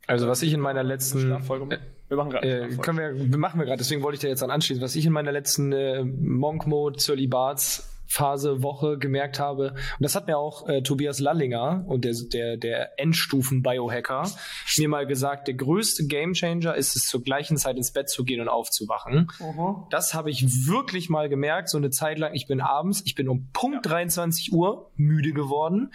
[0.05, 1.31] Also, was ich in meiner letzten.
[1.31, 2.47] Äh, wir machen gerade.
[2.47, 4.81] Äh, können wir, wir machen wir gerade, deswegen wollte ich da jetzt an anschließen.
[4.81, 9.71] Was ich in meiner letzten äh, Monk Mode Zölibats Phase, Woche gemerkt habe.
[9.71, 14.29] Und das hat mir auch äh, Tobias Lallinger und der, der, der Endstufen-Biohacker
[14.77, 18.41] mir mal gesagt, der größte Gamechanger ist es, zur gleichen Zeit ins Bett zu gehen
[18.41, 19.27] und aufzuwachen.
[19.39, 19.87] -huh.
[19.89, 22.33] Das habe ich wirklich mal gemerkt, so eine Zeit lang.
[22.33, 23.91] Ich bin abends, ich bin um Punkt ja.
[23.91, 25.91] 23 Uhr müde geworden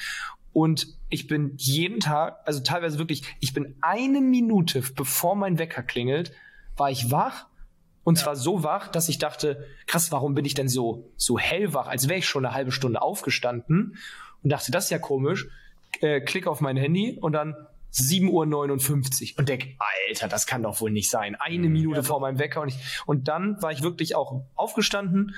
[0.53, 5.83] und ich bin jeden Tag, also teilweise wirklich, ich bin eine Minute bevor mein Wecker
[5.83, 6.33] klingelt,
[6.77, 7.47] war ich wach
[8.05, 8.25] und ja.
[8.25, 12.09] zwar so wach, dass ich dachte, krass, warum bin ich denn so, so hellwach, als
[12.09, 13.97] wäre ich schon eine halbe Stunde aufgestanden
[14.43, 15.49] und dachte, das ist ja komisch.
[16.01, 17.55] Äh, klick auf mein Handy und dann
[17.93, 19.77] 7.59 Uhr und denk,
[20.09, 21.37] Alter, das kann doch wohl nicht sein.
[21.37, 21.73] Eine mhm.
[21.73, 22.03] Minute ja.
[22.03, 25.35] vor meinem Wecker und ich, und dann war ich wirklich auch aufgestanden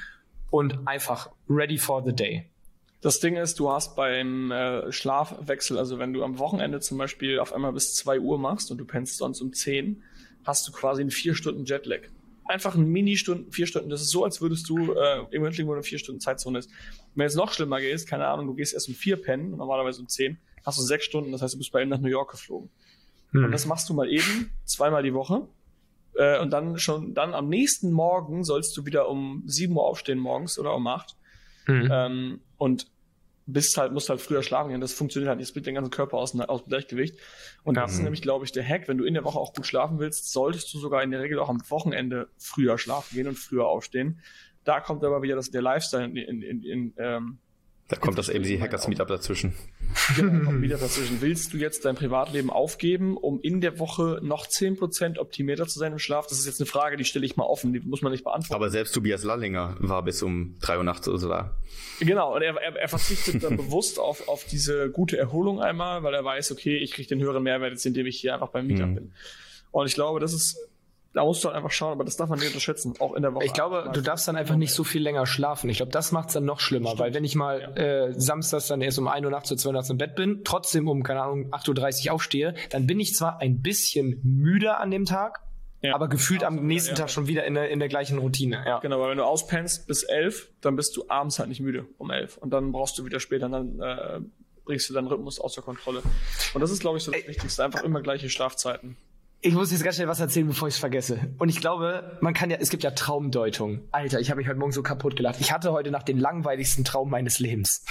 [0.51, 2.49] und einfach ready for the day.
[3.01, 7.39] Das Ding ist, du hast beim äh, Schlafwechsel, also wenn du am Wochenende zum Beispiel
[7.39, 10.03] auf einmal bis 2 Uhr machst und du pennst sonst um 10,
[10.45, 12.03] hast du quasi einen 4 Stunden Jetlag.
[12.47, 13.89] Einfach ein Mini-Stunden, 4 Stunden.
[13.89, 16.71] Das ist so, als würdest du äh, im irgendwo eine 4 Stunden Zeitzone ist.
[17.15, 20.09] Wenn es noch schlimmer geht, keine Ahnung, du gehst erst um 4 pennen, normalerweise um
[20.09, 22.71] 10, hast du 6 Stunden, das heißt, du bist bei ihm nach New York geflogen.
[23.33, 23.45] Hm.
[23.45, 25.49] Und das machst du mal eben, zweimal die Woche.
[26.17, 30.19] Äh, und dann schon, dann am nächsten Morgen sollst du wieder um 7 Uhr aufstehen
[30.19, 31.17] morgens oder um 8.
[31.67, 31.89] Hm.
[31.91, 32.89] Ähm, und
[33.47, 34.81] bist halt, musst halt früher schlafen gehen.
[34.81, 35.49] Das funktioniert halt nicht.
[35.49, 37.17] Das bringt den ganzen Körper aus, aus Gleichgewicht.
[37.63, 38.05] Und das ist mhm.
[38.05, 38.89] nämlich, glaube ich, der Hack.
[38.89, 41.39] Wenn du in der Woche auch gut schlafen willst, solltest du sogar in der Regel
[41.39, 44.21] auch am Wochenende früher schlafen gehen und früher aufstehen.
[44.65, 47.39] Da kommt aber wieder das, der Lifestyle in, in, in, in ähm,
[47.89, 49.55] da kommt das AMC Hackers Meetup dazwischen.
[50.17, 51.21] Genau, kommt wieder dazwischen.
[51.21, 55.93] Willst du jetzt dein Privatleben aufgeben, um in der Woche noch 10% optimierter zu sein
[55.93, 56.27] im Schlaf?
[56.27, 58.55] Das ist jetzt eine Frage, die stelle ich mal offen, die muss man nicht beantworten.
[58.55, 61.55] Aber selbst Tobias Lallinger war bis um 3 Uhr nachts oder so da.
[62.01, 66.15] Genau, und er, er, er verzichtet dann bewusst auf, auf diese gute Erholung einmal, weil
[66.15, 68.89] er weiß, okay, ich kriege den höheren Mehrwert jetzt, indem ich hier einfach beim Meetup
[68.89, 68.95] mhm.
[68.95, 69.13] bin.
[69.73, 70.57] Und ich glaube, das ist
[71.15, 73.35] da musst du halt einfach schauen, aber das darf man nicht unterschätzen, auch in der
[73.35, 73.45] Woche.
[73.45, 75.71] Ich glaube, du darfst dann einfach nicht so viel länger schlafen.
[75.71, 77.01] Ich glaube, das macht es dann noch schlimmer, Stimmt.
[77.01, 77.69] weil wenn ich mal ja.
[78.09, 80.43] äh, samstags dann erst um 1 Uhr nachts oder 2 Uhr nachts im Bett bin,
[80.45, 84.91] trotzdem um, keine Ahnung, 8.30 Uhr aufstehe, dann bin ich zwar ein bisschen müder an
[84.91, 85.41] dem Tag,
[85.83, 85.95] ja.
[85.95, 86.97] aber gefühlt Absolut, am nächsten ja.
[86.97, 88.65] Tag schon wieder in der, in der gleichen Routine.
[88.67, 88.81] Ja.
[88.81, 92.11] Genau, weil wenn du auspennst bis 11, dann bist du abends halt nicht müde um
[92.11, 94.21] 11 und dann brauchst du wieder später, dann äh,
[94.65, 96.03] bringst du deinen Rhythmus außer Kontrolle.
[96.55, 97.29] Und das ist, glaube ich, so das Ey.
[97.29, 98.97] Wichtigste, einfach immer gleiche Schlafzeiten.
[99.47, 101.21] Ich muss jetzt ganz schnell was erzählen, bevor ich es vergesse.
[101.37, 103.81] Und ich glaube, man kann ja, es gibt ja Traumdeutung.
[103.93, 105.39] Alter, ich habe mich heute Morgen so kaputt gelacht.
[105.39, 107.85] Ich hatte heute Nacht den langweiligsten Traum meines Lebens.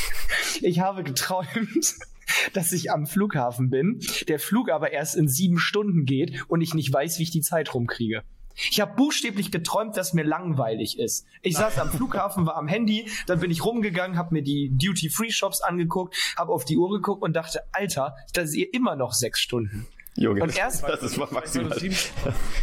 [0.60, 1.94] ich habe geträumt,
[2.52, 6.74] dass ich am Flughafen bin, der Flug aber erst in sieben Stunden geht und ich
[6.74, 8.22] nicht weiß, wie ich die Zeit rumkriege.
[8.70, 11.24] Ich habe buchstäblich geträumt, dass mir langweilig ist.
[11.40, 15.62] Ich saß am Flughafen, war am Handy, dann bin ich rumgegangen, habe mir die Duty-Free-Shops
[15.62, 19.40] angeguckt, habe auf die Uhr geguckt und dachte, Alter, das ist ihr immer noch sechs
[19.40, 19.86] Stunden.
[20.18, 21.70] Junge, und erst, das ist mal maximal.
[21.70, 21.96] Weil sieben,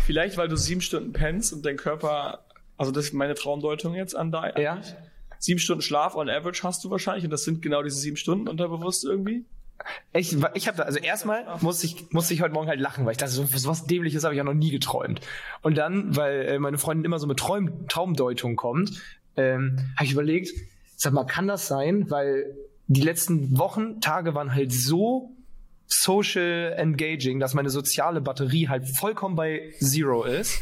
[0.06, 2.46] vielleicht, weil du sieben Stunden pennst und dein Körper,
[2.78, 4.58] also das ist meine Traumdeutung jetzt an da.
[4.58, 4.82] Ja.
[5.40, 8.48] Sieben Stunden Schlaf on average hast du wahrscheinlich und das sind genau diese sieben Stunden
[8.48, 9.46] unterbewusst irgendwie.
[10.14, 13.18] Ich, ich habe also erstmal muss ich muss ich heute Morgen halt lachen, weil ich
[13.18, 15.22] dachte, so, so was dämliches habe ich ja noch nie geträumt.
[15.62, 19.02] Und dann, weil äh, meine Freundin immer so mit Traum, Traumdeutung kommt,
[19.38, 20.52] ähm, habe ich überlegt,
[20.96, 22.56] sag mal, kann das sein, weil
[22.88, 25.35] die letzten Wochen, Tage waren halt so
[25.88, 30.62] social engaging, dass meine soziale Batterie halt vollkommen bei Zero ist.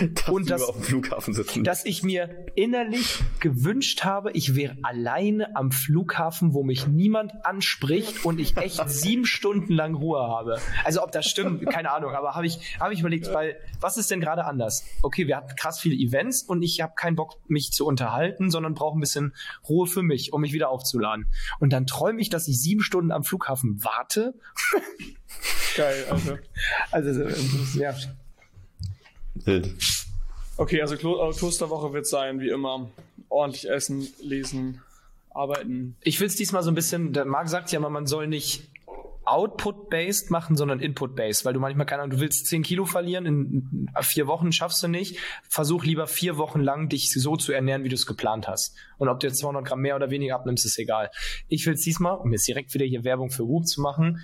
[0.14, 1.64] dass und dass, auf dem Flughafen sitzen.
[1.64, 8.24] dass ich mir innerlich gewünscht habe, ich wäre alleine am Flughafen, wo mich niemand anspricht
[8.24, 10.60] und ich echt sieben Stunden lang Ruhe habe.
[10.84, 14.10] Also ob das stimmt, keine Ahnung, aber habe ich, hab ich überlegt, weil was ist
[14.10, 14.84] denn gerade anders?
[15.02, 18.74] Okay, wir hatten krass viele Events und ich habe keinen Bock, mich zu unterhalten, sondern
[18.74, 19.34] brauche ein bisschen
[19.68, 21.26] Ruhe für mich, um mich wieder aufzuladen.
[21.60, 24.34] Und dann träume ich, dass ich sieben Stunden am Flughafen warte
[25.76, 26.38] Geil, also.
[26.90, 27.94] Also, ja.
[29.46, 29.74] Wild.
[30.56, 32.90] Okay, also Klo äh, Klosterwoche wird sein, wie immer.
[33.28, 34.80] Ordentlich essen, lesen,
[35.30, 35.96] arbeiten.
[36.02, 38.68] Ich will es diesmal so ein bisschen, der Marc sagt ja immer, man soll nicht
[39.24, 43.90] Output-based machen, sondern Input-based, weil du manchmal, keine Ahnung, du willst 10 Kilo verlieren, in
[44.02, 45.18] vier Wochen schaffst du nicht.
[45.48, 48.76] Versuch lieber vier Wochen lang, dich so zu ernähren, wie du es geplant hast.
[48.98, 51.10] Und ob du jetzt 200 Gramm mehr oder weniger abnimmst, ist egal.
[51.48, 54.20] Ich will es diesmal, um jetzt direkt wieder hier Werbung für Whoop zu machen,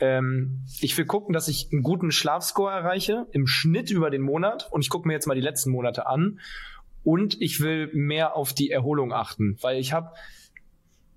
[0.00, 4.68] ähm, ich will gucken, dass ich einen guten Schlafscore erreiche, im Schnitt über den Monat.
[4.70, 6.40] Und ich gucke mir jetzt mal die letzten Monate an.
[7.02, 10.12] Und ich will mehr auf die Erholung achten, weil ich habe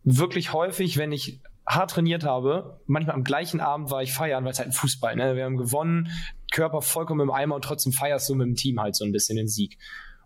[0.04, 4.52] wirklich häufig, wenn ich hart trainiert habe, manchmal am gleichen Abend war ich feiern, weil
[4.52, 5.36] es halt ein Fußball, ne?
[5.36, 6.10] Wir haben gewonnen,
[6.52, 9.36] Körper vollkommen im Eimer und trotzdem feierst du mit dem Team halt so ein bisschen
[9.36, 9.78] den Sieg.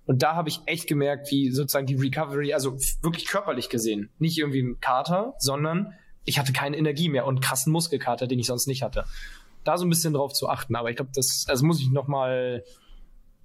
[0.06, 4.38] Und da habe ich echt gemerkt, wie sozusagen die Recovery, also wirklich körperlich gesehen, nicht
[4.38, 5.94] irgendwie ein Kater, sondern
[6.26, 9.06] ich hatte keine Energie mehr und krassen Muskelkater, den ich sonst nicht hatte.
[9.64, 12.08] Da so ein bisschen drauf zu achten, aber ich glaube, das, das muss ich noch
[12.08, 12.64] mal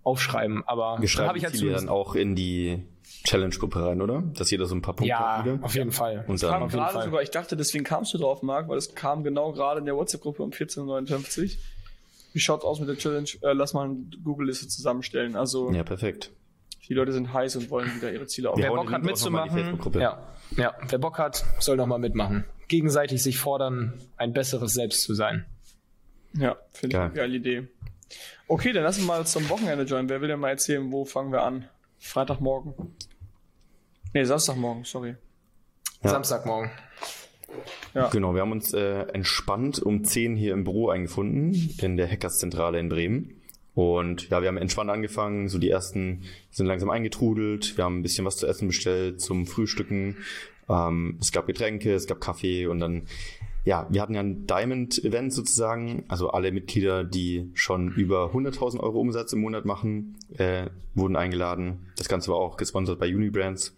[0.02, 0.62] aufschreiben.
[0.66, 2.82] Aber wir schreiben ich halt Ziele dann auch in die
[3.24, 4.22] Challenge-Gruppe rein, oder?
[4.34, 5.46] Dass jeder so ein paar Punkte ja, hat.
[5.46, 6.24] Ja, auf jeden Fall.
[6.26, 7.04] Und dann auf jeden Fall.
[7.04, 9.96] sogar, ich dachte, deswegen kamst du drauf, Marc, weil es kam genau gerade in der
[9.96, 11.50] WhatsApp-Gruppe um 14.59 Uhr.
[12.32, 13.28] Wie schaut's aus mit der Challenge?
[13.42, 15.36] Äh, lass mal eine Google-Liste zusammenstellen.
[15.36, 15.72] Also.
[15.72, 16.30] Ja, perfekt.
[16.88, 18.70] Die Leute sind heiß und wollen wieder ihre Ziele aufnehmen.
[18.70, 20.22] Wer Bock hat mitzumachen, ja,
[20.56, 25.14] ja, wer Bock hat, soll noch mal mitmachen gegenseitig sich fordern, ein besseres Selbst zu
[25.14, 25.46] sein.
[26.34, 27.68] Ja, finde ich eine geile Idee.
[28.48, 30.08] Okay, dann lassen wir mal zum Wochenende joinen.
[30.08, 31.68] Wer will denn mal erzählen, wo fangen wir an?
[31.98, 32.74] Freitagmorgen.
[34.12, 35.16] Nee, Samstagmorgen, sorry.
[36.02, 36.10] Ja.
[36.10, 36.70] Samstagmorgen.
[37.94, 38.08] Ja.
[38.08, 42.78] Genau, wir haben uns äh, entspannt um 10 hier im Büro eingefunden, in der Hackerszentrale
[42.78, 43.40] in Bremen.
[43.74, 48.02] Und ja, wir haben entspannt angefangen, so die ersten sind langsam eingetrudelt, wir haben ein
[48.02, 50.16] bisschen was zu essen bestellt zum Frühstücken,
[50.68, 53.06] Ähm, es gab Getränke, es gab Kaffee und dann,
[53.64, 56.04] ja, wir hatten ja ein Diamond-Event sozusagen.
[56.08, 61.92] Also alle Mitglieder, die schon über 100.000 Euro Umsatz im Monat machen, äh, wurden eingeladen.
[61.96, 63.74] Das Ganze war auch gesponsert bei Unibrands.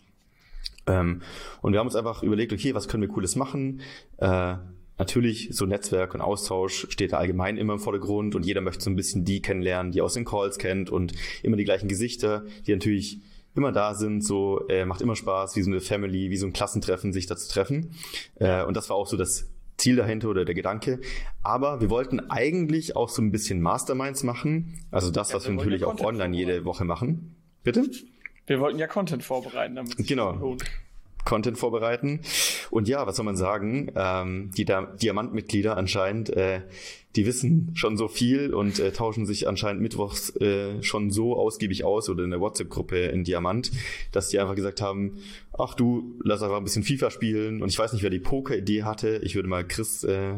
[0.87, 1.23] Ähm,
[1.61, 3.81] und wir haben uns einfach überlegt, okay, was können wir Cooles machen?
[4.19, 4.57] Äh,
[4.99, 8.91] natürlich, so Netzwerk und Austausch steht da allgemein immer im Vordergrund und jeder möchte so
[8.91, 12.73] ein bisschen die kennenlernen, die aus den Calls kennt und immer die gleichen Gesichter, die
[12.73, 13.21] natürlich
[13.59, 16.53] immer da sind, so äh, macht immer Spaß, wie so eine Family, wie so ein
[16.53, 17.91] Klassentreffen, sich da zu treffen.
[18.37, 21.01] Äh, und das war auch so das Ziel dahinter oder der Gedanke.
[21.43, 25.51] Aber wir wollten eigentlich auch so ein bisschen Masterminds machen, also das, ja, was wir,
[25.51, 27.37] wir natürlich auch online jede Woche machen.
[27.63, 27.89] Bitte?
[28.47, 30.57] Wir wollten ja Content vorbereiten, damit genau.
[31.29, 32.21] Content vorbereiten.
[32.71, 33.93] Und ja, was soll man sagen?
[33.95, 36.63] Ähm, die Diamantmitglieder anscheinend, äh,
[37.17, 41.85] die wissen schon so viel und äh, tauschen sich anscheinend mittwochs äh, schon so ausgiebig
[41.85, 43.71] aus oder in der WhatsApp-Gruppe in Diamant,
[44.11, 45.19] dass die einfach gesagt haben,
[45.59, 47.61] ach du, lass einfach ein bisschen FIFA spielen.
[47.61, 49.21] Und ich weiß nicht, wer die Poker-Idee hatte.
[49.23, 50.37] Ich würde mal Chris äh,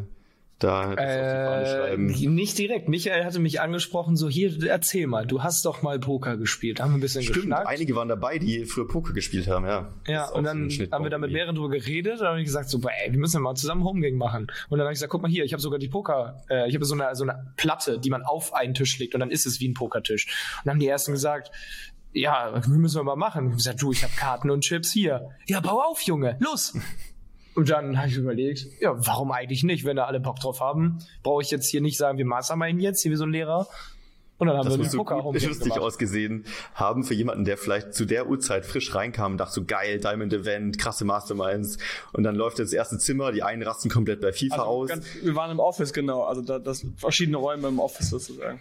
[0.60, 2.88] da äh, Nicht direkt.
[2.88, 6.78] Michael hatte mich angesprochen, so hier, erzähl mal, du hast doch mal Poker gespielt.
[6.78, 7.66] Da haben wir ein bisschen Stimmt, geschnackt.
[7.66, 9.94] einige waren dabei, die früher Poker gespielt haben, ja.
[10.06, 12.46] Ja, und dann so haben wir da mit mehreren drüber geredet und dann habe ich
[12.46, 14.48] gesagt, so, ey, wir müssen ja mal zusammen Homegang machen.
[14.68, 16.74] Und dann habe ich gesagt, guck mal hier, ich habe sogar die Poker, äh, ich
[16.74, 19.46] habe so eine, so eine Platte, die man auf einen Tisch legt und dann ist
[19.46, 20.26] es wie ein Pokertisch.
[20.26, 21.50] Und dann haben die ersten gesagt,
[22.12, 23.44] ja, wir müssen wir mal machen.
[23.44, 25.30] Ich habe gesagt, du, ich habe Karten und Chips hier.
[25.46, 26.74] Ja, bau auf, Junge, los!
[27.60, 29.84] Und dann habe ich überlegt, ja, warum eigentlich nicht?
[29.84, 33.02] Wenn da alle Bock drauf haben, brauche ich jetzt hier nicht sagen, wir masterminden jetzt,
[33.02, 33.68] hier wie so ein Lehrer.
[34.38, 37.92] Und dann haben das wir den Poker so lustig ausgesehen haben für jemanden, der vielleicht
[37.92, 41.76] zu der Uhrzeit frisch reinkam und dachte so geil, Diamond Event, krasse Masterminds.
[42.14, 44.88] Und dann läuft das erste Zimmer, die einen rasten komplett bei FIFA also aus.
[44.88, 46.22] Ganz, wir waren im Office, genau.
[46.22, 48.58] Also da, das verschiedene Räume im Office sozusagen.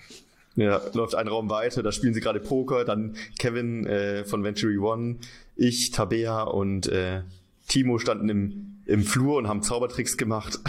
[0.57, 4.77] Ja, läuft ein Raum weiter, da spielen sie gerade Poker, dann Kevin äh, von Venturi
[4.77, 5.19] One,
[5.55, 7.21] ich, Tabea und äh,
[7.69, 10.59] Timo standen im im Flur und haben Zaubertricks gemacht.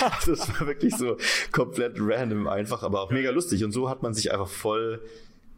[0.00, 1.16] Also das war wirklich so
[1.52, 3.64] komplett random einfach, aber auch mega lustig.
[3.64, 5.00] Und so hat man sich einfach voll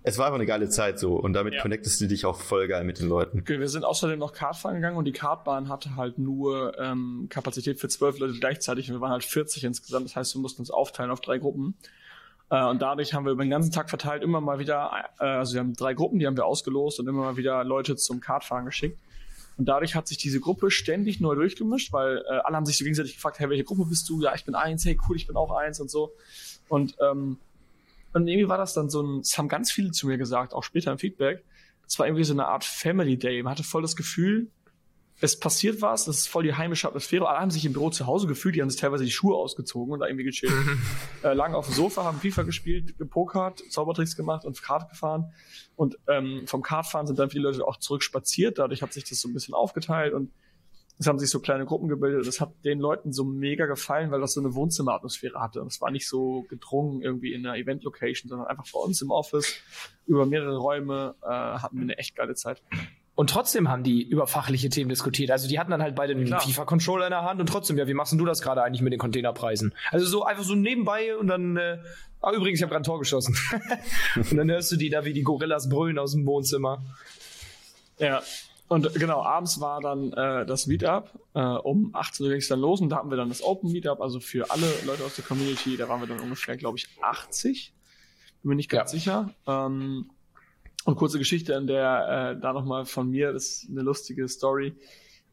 [0.07, 1.63] es war einfach eine geile Zeit so und damit ja.
[1.63, 3.41] connectest du dich auch voll geil mit den Leuten.
[3.41, 7.81] Okay, wir sind außerdem noch Kartfahren gegangen und die Kartbahn hatte halt nur ähm, Kapazität
[7.81, 10.05] für zwölf Leute gleichzeitig und wir waren halt 40 insgesamt.
[10.05, 11.75] Das heißt, wir mussten uns aufteilen auf drei Gruppen.
[12.51, 15.55] Äh, und dadurch haben wir über den ganzen Tag verteilt immer mal wieder, äh, also
[15.55, 18.67] wir haben drei Gruppen, die haben wir ausgelost und immer mal wieder Leute zum Kartfahren
[18.67, 18.99] geschickt.
[19.57, 22.85] Und dadurch hat sich diese Gruppe ständig neu durchgemischt, weil äh, alle haben sich so
[22.85, 24.21] gegenseitig gefragt, hey, welche Gruppe bist du?
[24.21, 26.13] Ja, ich bin eins, hey, cool, ich bin auch eins und so.
[26.69, 27.39] Und, ähm,
[28.13, 30.65] und irgendwie war das dann so ein, es haben ganz viele zu mir gesagt, auch
[30.65, 31.45] später im Feedback,
[31.87, 33.43] es war irgendwie so eine Art Family Day.
[33.43, 34.49] Man hatte voll das Gefühl,
[35.21, 37.29] es passiert was, das ist voll die heimische Atmosphäre.
[37.29, 39.93] Alle haben sich im Büro zu Hause gefühlt, die haben sich teilweise die Schuhe ausgezogen
[39.93, 40.53] und da irgendwie gechillt.
[41.23, 45.33] äh, lang auf dem Sofa, haben FIFA gespielt, gepokert, Zaubertricks gemacht und Kart gefahren.
[45.77, 48.59] Und ähm, vom Kartfahren sind dann viele Leute auch zurück spaziert.
[48.59, 50.31] Dadurch hat sich das so ein bisschen aufgeteilt und
[50.99, 52.27] es haben sich so kleine Gruppen gebildet.
[52.27, 55.61] Das hat den Leuten so mega gefallen, weil das so eine Wohnzimmeratmosphäre hatte.
[55.61, 59.11] Und es war nicht so gedrungen irgendwie in einer Event-Location, sondern einfach bei uns im
[59.11, 59.57] Office
[60.07, 62.63] über mehrere Räume äh, hatten wir eine echt geile Zeit.
[63.17, 65.31] Und trotzdem haben die über fachliche Themen diskutiert.
[65.31, 67.95] Also die hatten dann halt beide den FIFA-Controller in der Hand und trotzdem, ja, wie
[67.95, 69.73] machst du das gerade eigentlich mit den Containerpreisen?
[69.93, 71.79] Also so einfach so nebenbei und dann, äh,
[72.21, 73.37] ah, übrigens, ich habe gerade ein Tor geschossen.
[74.17, 76.83] und dann hörst du die da wie die Gorillas brüllen aus dem Wohnzimmer.
[77.99, 78.23] Ja.
[78.67, 81.11] Und genau, abends war dann äh, das Meetup.
[81.35, 83.71] Äh, um 18 Uhr ging es dann los und da haben wir dann das Open
[83.71, 85.77] Meetup, also für alle Leute aus der Community.
[85.77, 87.73] Da waren wir dann ungefähr, glaube ich, 80.
[88.43, 88.99] Bin mir nicht ganz ja.
[88.99, 89.31] sicher.
[89.47, 90.11] Ähm,
[90.85, 94.75] und kurze Geschichte an der, äh, da nochmal von mir, das ist eine lustige Story.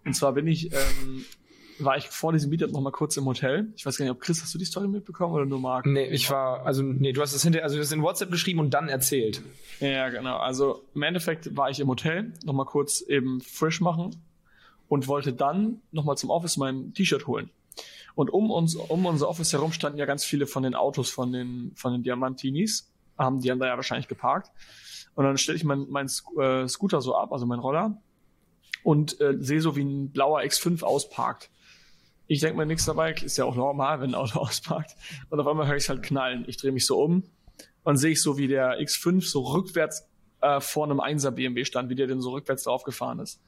[0.06, 1.26] Und zwar bin ich, ähm,
[1.80, 3.72] war ich vor diesem Meetup nochmal kurz im Hotel.
[3.76, 5.86] Ich weiß gar nicht, ob Chris, hast du die Story mitbekommen oder nur Marc?
[5.86, 8.60] Nee, ich war, also nee, du hast es hinter, also du hast in WhatsApp geschrieben
[8.60, 9.42] und dann erzählt.
[9.80, 10.38] Ja, genau.
[10.38, 14.16] Also im Endeffekt war ich im Hotel, nochmal kurz eben frisch machen
[14.88, 17.50] und wollte dann nochmal zum Office mein T-Shirt holen.
[18.16, 21.32] Und um uns, um unser Office herum standen ja ganz viele von den Autos von
[21.32, 22.92] den, von den Diamantinis.
[23.18, 24.52] Haben die dann da ja wahrscheinlich geparkt.
[25.22, 26.08] Und dann stelle ich meinen mein
[26.40, 28.02] äh, Scooter so ab, also mein Roller,
[28.82, 31.52] und äh, sehe so, wie ein blauer X5 ausparkt.
[32.26, 34.96] Ich denke mir nichts dabei, ist ja auch normal, wenn ein Auto ausparkt.
[35.30, 36.44] Und auf einmal höre ich es halt knallen.
[36.48, 37.22] Ich drehe mich so um
[37.84, 40.10] und sehe ich so, wie der X5 so rückwärts
[40.42, 43.40] äh, vor einem 1er BMW stand, wie der denn so rückwärts drauf gefahren ist.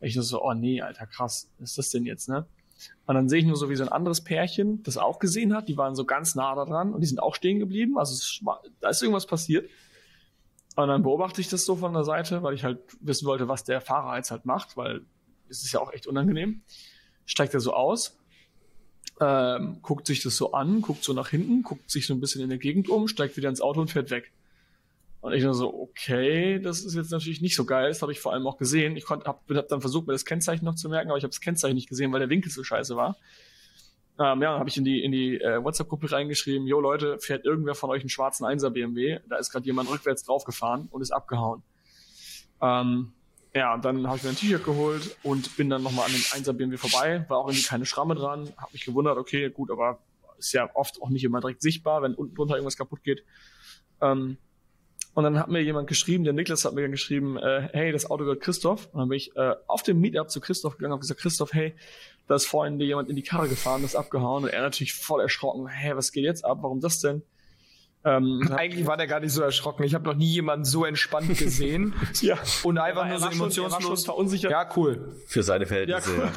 [0.00, 2.44] Ich so, oh nee, Alter, krass, was ist das denn jetzt, ne?
[3.06, 5.66] Und dann sehe ich nur so, wie so ein anderes Pärchen das auch gesehen hat.
[5.66, 7.96] Die waren so ganz nah da dran und die sind auch stehen geblieben.
[7.96, 8.42] Also es,
[8.80, 9.70] da ist irgendwas passiert.
[10.76, 13.64] Und dann beobachte ich das so von der Seite, weil ich halt wissen wollte, was
[13.64, 15.00] der Fahrer jetzt halt macht, weil
[15.48, 16.60] es ist ja auch echt unangenehm.
[17.24, 18.18] Steigt er so aus,
[19.20, 22.42] ähm, guckt sich das so an, guckt so nach hinten, guckt sich so ein bisschen
[22.42, 24.32] in der Gegend um, steigt wieder ins Auto und fährt weg.
[25.22, 27.88] Und ich nur so, okay, das ist jetzt natürlich nicht so geil.
[27.88, 28.96] Das habe ich vor allem auch gesehen.
[28.96, 31.32] Ich konnte, hab, hab dann versucht, mir das Kennzeichen noch zu merken, aber ich habe
[31.32, 33.16] das Kennzeichen nicht gesehen, weil der Winkel so scheiße war.
[34.18, 37.74] Ähm, ja, habe ich in die, in die äh, WhatsApp-Gruppe reingeschrieben, jo Leute, fährt irgendwer
[37.74, 39.20] von euch einen schwarzen 1er BMW?
[39.28, 41.62] Da ist gerade jemand rückwärts draufgefahren und ist abgehauen.
[42.62, 43.12] Ähm,
[43.54, 46.20] ja, und dann habe ich mir ein T-Shirt geholt und bin dann nochmal an dem
[46.20, 49.98] 1er BMW vorbei, war auch irgendwie keine Schramme dran, habe mich gewundert, okay, gut, aber
[50.38, 53.24] ist ja oft auch nicht immer direkt sichtbar, wenn unten drunter irgendwas kaputt geht.
[54.00, 54.38] Ähm,
[55.16, 58.10] und dann hat mir jemand geschrieben, der Niklas hat mir dann geschrieben, äh, hey, das
[58.10, 58.90] Auto gehört Christoph.
[58.92, 61.74] Und dann bin ich äh, auf dem Meetup zu Christoph gegangen und gesagt, Christoph, hey,
[62.28, 64.44] da ist vorhin dir jemand in die Karre gefahren, das ist abgehauen.
[64.44, 66.58] Und er natürlich voll erschrocken, hey, was geht jetzt ab?
[66.60, 67.22] Warum das denn?
[68.04, 69.84] Ähm, Eigentlich war der gar nicht so erschrocken.
[69.84, 71.94] Ich habe noch nie jemanden so entspannt gesehen.
[72.20, 72.36] ja.
[72.62, 74.04] Und einfach nur so emotionslos.
[74.04, 74.50] verunsichert.
[74.50, 75.16] Ja, cool.
[75.28, 76.10] Für seine Verhältnisse.
[76.14, 76.30] Ja, cool.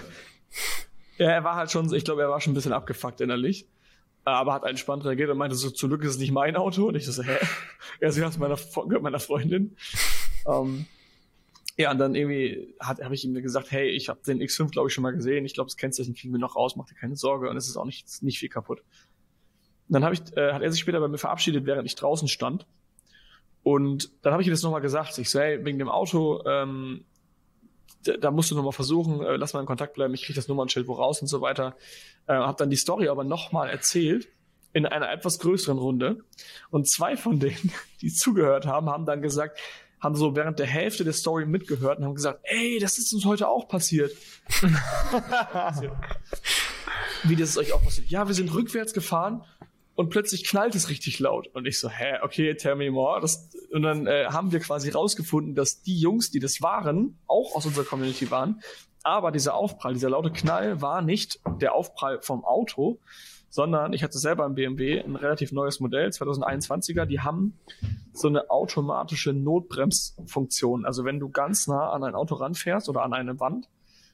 [1.18, 1.26] ja.
[1.26, 3.68] ja, er war halt schon, ich glaube, er war schon ein bisschen abgefuckt innerlich
[4.26, 6.88] aber hat entspannt reagiert und meinte so, zum Glück ist es nicht mein Auto.
[6.88, 7.38] Und ich so, hä?
[8.00, 8.58] Er so, ja, meiner,
[9.00, 9.76] meiner Freundin.
[10.48, 10.86] ähm,
[11.78, 14.94] ja, und dann irgendwie habe ich ihm gesagt, hey, ich habe den X5, glaube ich,
[14.94, 15.46] schon mal gesehen.
[15.46, 17.50] Ich glaube, das Kennzeichen kriegen wir noch raus, mach dir keine Sorge.
[17.50, 18.80] Und es ist auch nicht, nicht viel kaputt.
[18.80, 22.28] Und dann hab ich, äh, hat er sich später bei mir verabschiedet, während ich draußen
[22.28, 22.68] stand.
[23.64, 25.18] Und dann habe ich ihm das nochmal gesagt.
[25.18, 27.06] Ich so, hey, wegen dem Auto, ähm,
[28.04, 30.88] da, musst du nochmal versuchen, äh, lass mal in Kontakt bleiben, ich kriege das Nummernschild
[30.88, 31.76] wo raus und so weiter.
[32.28, 34.30] Äh, habe dann die Story aber nochmal erzählt
[34.74, 36.24] in einer etwas größeren Runde.
[36.70, 39.60] Und zwei von denen, die zugehört haben, haben dann gesagt,
[40.00, 43.26] haben so während der Hälfte der Story mitgehört und haben gesagt, ey, das ist uns
[43.26, 44.16] heute auch passiert.
[47.24, 48.08] Wie das ist euch auch passiert.
[48.08, 49.44] Ja, wir sind rückwärts gefahren
[50.00, 51.50] und plötzlich knallt es richtig laut.
[51.50, 53.20] Und ich so, hä, okay, tell me more.
[53.20, 57.54] Das, und dann äh, haben wir quasi rausgefunden, dass die Jungs, die das waren, auch
[57.54, 58.62] aus unserer Community waren.
[59.04, 63.02] Aber dieser Aufprall, dieser laute Knall war nicht der Aufprall vom Auto,
[63.50, 67.60] sondern ich hatte selber im BMW ein relativ neues Modell, 2021er, die haben
[68.14, 70.86] so eine automatische Notbremsfunktion.
[70.86, 73.68] Also wenn du ganz nah an ein Auto ranfährst oder an eine Wand,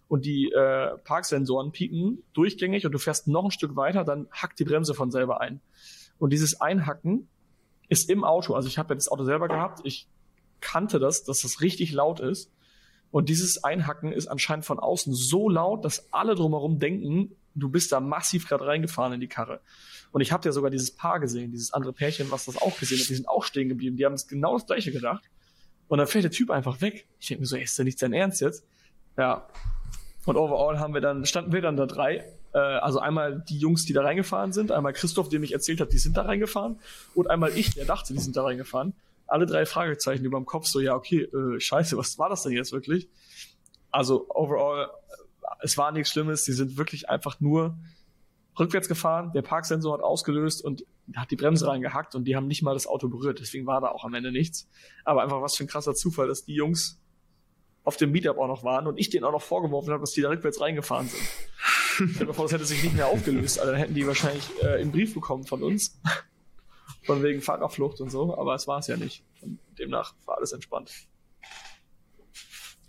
[0.08, 4.60] und die äh, Parksensoren pieken durchgängig und du fährst noch ein Stück weiter, dann hackt
[4.60, 5.62] die Bremse von selber ein.
[6.20, 7.28] Und dieses Einhacken
[7.90, 8.54] ist im Auto.
[8.54, 9.82] Also ich habe ja das Auto selber gehabt.
[9.84, 10.08] Ich
[10.62, 12.52] kannte das, dass das richtig laut ist.
[13.12, 17.92] Und dieses Einhacken ist anscheinend von außen so laut, dass alle drumherum denken, du bist
[17.92, 19.62] da massiv gerade reingefahren in die Karre.
[20.12, 23.00] Und ich habe ja sogar dieses Paar gesehen, dieses andere Pärchen, was das auch gesehen
[23.00, 23.10] hat.
[23.10, 23.98] Die sind auch stehen geblieben.
[23.98, 25.24] Die haben das genau das gleiche gedacht.
[25.88, 27.08] Und dann fährt der Typ einfach weg.
[27.20, 28.66] Ich denke mir so, ey, ist das nicht sein Ernst jetzt?
[29.18, 29.48] Ja,
[30.26, 32.26] und overall haben wir dann, standen wir dann da drei.
[32.54, 35.94] Äh, also einmal die Jungs, die da reingefahren sind, einmal Christoph, der mich erzählt hat,
[35.94, 36.80] die sind da reingefahren,
[37.14, 38.94] und einmal ich, der dachte, die sind da reingefahren.
[39.28, 42.52] Alle drei Fragezeichen über dem Kopf, so, ja, okay, äh, scheiße, was war das denn
[42.52, 43.08] jetzt wirklich?
[43.92, 44.90] Also overall,
[45.62, 47.78] es war nichts Schlimmes, die sind wirklich einfach nur
[48.60, 50.86] rückwärts gefahren, der Parksensor hat ausgelöst und
[51.16, 53.90] hat die Bremse reingehackt und die haben nicht mal das Auto berührt, deswegen war da
[53.90, 54.68] auch am Ende nichts.
[55.04, 57.00] Aber einfach was für ein krasser Zufall, dass die Jungs
[57.86, 60.22] auf dem Meetup auch noch waren und ich denen auch noch vorgeworfen habe, dass die
[60.22, 62.26] da rückwärts reingefahren sind.
[62.36, 63.60] Vor, das hätte sich nicht mehr aufgelöst.
[63.60, 66.00] Also dann hätten die wahrscheinlich äh, einen Brief bekommen von uns.
[67.04, 69.24] Von wegen Fahrerflucht und so, aber es war es ja nicht.
[69.42, 70.92] Und demnach war alles entspannt.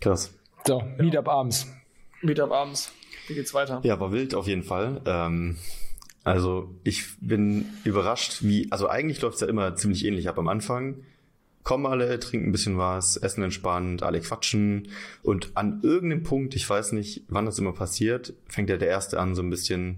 [0.01, 0.33] Krass.
[0.65, 1.67] So, Meetup abends.
[2.23, 2.91] Meetup abends.
[3.27, 3.79] Wie geht's weiter?
[3.83, 5.01] Ja, war wild auf jeden Fall.
[5.05, 5.57] Ähm,
[6.23, 11.03] also ich bin überrascht, wie, also eigentlich läuft's ja immer ziemlich ähnlich ab am Anfang
[11.67, 14.87] kommen alle, trinken ein bisschen was, essen entspannt, alle quatschen
[15.21, 19.19] und an irgendeinem Punkt, ich weiß nicht, wann das immer passiert, fängt ja der Erste
[19.19, 19.97] an, so ein bisschen,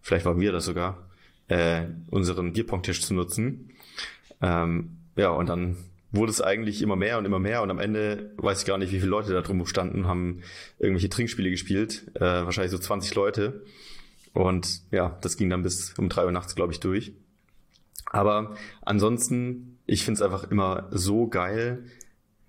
[0.00, 1.06] vielleicht waren wir das sogar,
[1.48, 3.68] äh, unseren Bierpong-Tisch zu nutzen.
[4.40, 5.76] Ähm, ja, und dann
[6.10, 8.90] wurde es eigentlich immer mehr und immer mehr und am Ende weiß ich gar nicht,
[8.90, 10.40] wie viele Leute da drum standen, haben
[10.78, 13.62] irgendwelche Trinkspiele gespielt, äh, wahrscheinlich so 20 Leute.
[14.32, 17.12] Und ja, das ging dann bis um drei Uhr nachts, glaube ich, durch.
[18.06, 21.84] Aber ansonsten ich finde es einfach immer so geil,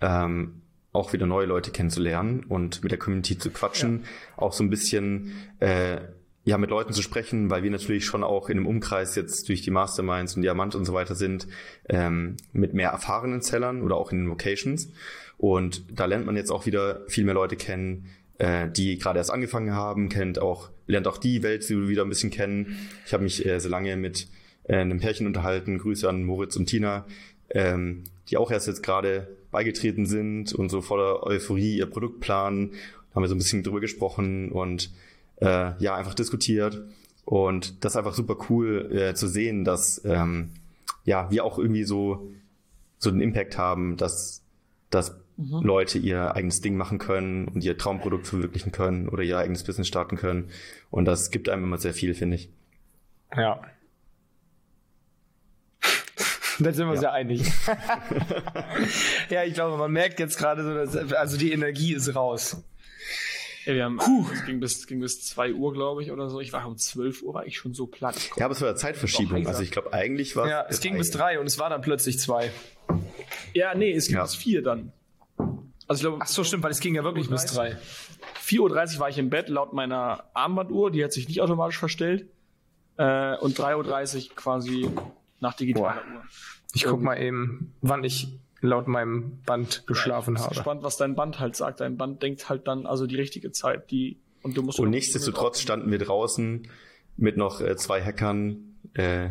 [0.02, 4.44] ähm, auch wieder neue Leute kennenzulernen und mit der Community zu quatschen, ja.
[4.44, 5.98] auch so ein bisschen äh,
[6.46, 9.62] ja mit Leuten zu sprechen, weil wir natürlich schon auch in einem Umkreis jetzt durch
[9.62, 11.48] die Masterminds und Diamant und so weiter sind,
[11.90, 14.92] ähm, mit mehr erfahrenen Sellern oder auch in den Locations.
[15.38, 18.06] Und da lernt man jetzt auch wieder viel mehr Leute kennen,
[18.38, 22.32] äh, die gerade erst angefangen haben, kennt auch, lernt auch die Welt wieder ein bisschen
[22.32, 22.78] kennen.
[23.06, 24.28] Ich habe mich äh, so lange mit
[24.68, 25.78] äh, einem Pärchen unterhalten.
[25.78, 27.06] Grüße an Moritz und Tina,
[27.50, 32.72] ähm, die auch erst jetzt gerade beigetreten sind und so voller Euphorie ihr Produkt planen.
[33.14, 34.92] Haben wir so ein bisschen drüber gesprochen und
[35.38, 36.84] äh, ja, einfach diskutiert.
[37.24, 40.52] Und das ist einfach super cool äh, zu sehen, dass ähm,
[41.06, 42.32] ja, wir auch irgendwie so,
[42.98, 44.44] so einen Impact haben, dass,
[44.90, 45.62] dass mhm.
[45.62, 49.88] Leute ihr eigenes Ding machen können und ihr Traumprodukt verwirklichen können oder ihr eigenes Business
[49.88, 50.50] starten können.
[50.92, 52.50] Und das gibt einem immer sehr viel, finde ich.
[53.36, 53.62] Ja,
[56.60, 57.42] Da sind wir uns ja, einig.
[59.30, 62.64] ja, ich glaube, man merkt jetzt gerade so, dass, also die Energie ist raus.
[63.66, 64.26] Ja, wir haben, Puh.
[64.32, 66.40] es ging bis, ging bis 2 Uhr, glaube ich, oder so.
[66.40, 68.16] Ich war um 12 Uhr, war ich schon so platt.
[68.38, 69.48] Ja, aber es war eine Zeitverschiebung.
[69.48, 72.20] Also ich glaube, eigentlich war Ja, es ging bis 3 und es war dann plötzlich
[72.20, 72.52] 2.
[73.54, 74.24] Ja, nee, es ging ja.
[74.24, 74.92] bis 4 dann.
[75.88, 77.78] Also ich glaube, Ach so, stimmt, weil es ging ja wirklich bis 3.
[78.44, 78.60] 4.30
[78.96, 82.28] Uhr war ich im Bett, laut meiner Armbanduhr, die hat sich nicht automatisch verstellt.
[82.98, 84.90] Äh, und 3.30 Uhr quasi
[85.40, 86.24] nach digitaler Uhr.
[86.74, 90.56] Ich guck mal eben, wann ich laut meinem Band geschlafen ja, ich bin habe.
[90.56, 91.80] Gespannt, was dein Band halt sagt.
[91.80, 94.80] Dein Band denkt halt dann also die richtige Zeit, die und du musst.
[94.80, 96.68] Und nichtsdestotrotz standen wir draußen
[97.18, 99.30] mit noch äh, zwei Hackern, äh,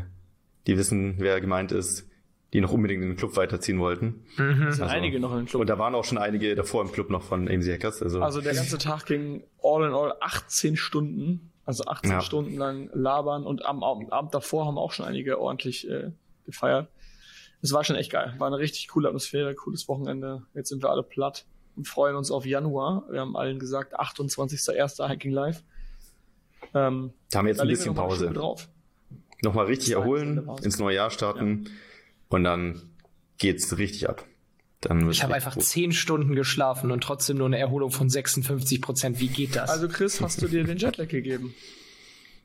[0.67, 2.09] die wissen, wer gemeint ist,
[2.53, 4.25] die noch unbedingt in den Club weiterziehen wollten.
[4.37, 4.69] Mhm.
[4.69, 5.61] Es sind also, einige noch in den Club.
[5.61, 8.03] Und da waren auch schon einige davor im Club noch von AMC Hackers.
[8.03, 11.51] Also, also der ganze Tag ging all in all 18 Stunden.
[11.65, 12.21] Also 18 ja.
[12.21, 16.13] Stunden lang labern und am, am, Abend davor haben auch schon einige ordentlich äh,
[16.45, 16.89] gefeiert
[17.65, 18.35] es war schon echt geil.
[18.37, 20.43] War eine richtig coole Atmosphäre, cooles Wochenende.
[20.53, 21.47] Jetzt sind wir alle platt
[21.77, 23.05] und freuen uns auf Januar.
[23.09, 25.09] Wir haben allen gesagt, 28.01.
[25.09, 25.65] Hiking Live.
[26.75, 28.31] Ähm, da haben wir jetzt ein bisschen noch Pause.
[28.31, 28.69] Drauf.
[29.43, 31.71] Nochmal richtig erholen, ins neue Jahr starten ja.
[32.29, 32.83] und dann
[33.39, 34.27] geht's richtig ab.
[34.85, 39.21] Dann ich habe einfach zehn Stunden geschlafen und trotzdem nur eine Erholung von 56 Prozent.
[39.21, 39.71] Wie geht das?
[39.71, 41.55] Also Chris, hast du dir den Jetlag gegeben?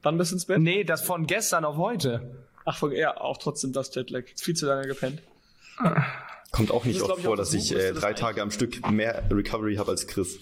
[0.01, 0.59] Dann bist du ins Bett?
[0.59, 2.45] Nee, das von gestern auf heute.
[2.65, 4.23] Ach, ja, auch trotzdem das Jetlag.
[4.35, 5.21] Viel zu lange gepennt.
[6.51, 9.91] Kommt auch nicht oft vor, dass ich äh, drei Tage am Stück mehr Recovery habe
[9.91, 10.39] als Chris.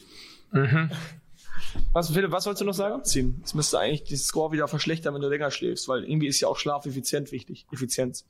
[0.52, 0.92] Mhm.
[1.92, 3.04] Was, Philipp, was sollst du noch sagen?
[3.04, 3.42] Ziehen.
[3.44, 6.48] Es müsste eigentlich die Score wieder verschlechtern, wenn du länger schläfst, weil irgendwie ist ja
[6.48, 7.66] auch Schlaf effizient wichtig.
[7.72, 8.26] Effizienz.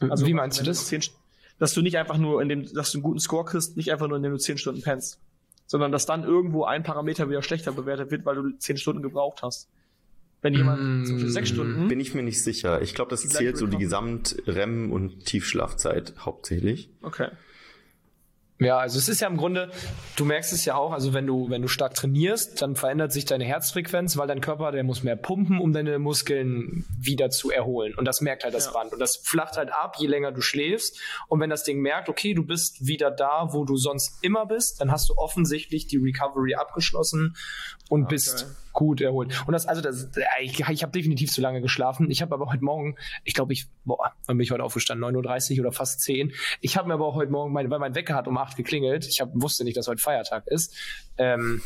[0.00, 0.80] Also, Wie meinst du das?
[0.80, 1.12] Du 10,
[1.60, 4.08] dass du nicht einfach nur in dem, dass du einen guten Score kriegst, nicht einfach
[4.08, 5.20] nur indem du zehn Stunden pennst,
[5.66, 9.42] sondern dass dann irgendwo ein Parameter wieder schlechter bewertet wird, weil du zehn Stunden gebraucht
[9.42, 9.68] hast.
[10.42, 11.86] Wenn jemand mm, zum Beispiel sechs Stunden.
[11.88, 12.80] Bin ich mir nicht sicher.
[12.80, 16.88] Ich glaube, das zählt so die Gesamt-REM- und Tiefschlafzeit hauptsächlich.
[17.02, 17.28] Okay.
[18.60, 19.70] Ja, also es ist ja im Grunde,
[20.16, 23.24] du merkst es ja auch, also wenn du, wenn du stark trainierst, dann verändert sich
[23.24, 27.94] deine Herzfrequenz, weil dein Körper, der muss mehr pumpen, um deine Muskeln wieder zu erholen.
[27.94, 28.72] Und das merkt halt das ja.
[28.72, 28.92] Band.
[28.92, 31.00] Und das flacht halt ab, je länger du schläfst.
[31.28, 34.78] Und wenn das Ding merkt, okay, du bist wieder da, wo du sonst immer bist,
[34.80, 37.36] dann hast du offensichtlich die Recovery abgeschlossen
[37.88, 38.14] und okay.
[38.14, 38.46] bist
[38.80, 39.44] gut erholt.
[39.46, 40.08] Und das, also das,
[40.40, 42.10] ich, ich habe definitiv zu lange geschlafen.
[42.10, 45.14] Ich habe aber heute Morgen, ich glaube, ich, boah, wann bin ich heute aufgestanden?
[45.14, 46.32] 9.30 Uhr oder fast 10.
[46.62, 49.06] Ich habe mir aber auch heute Morgen, mein, weil mein Wecker hat um 8 geklingelt.
[49.06, 50.74] Ich hab, wusste nicht, dass heute Feiertag ist.
[51.18, 51.60] Ähm,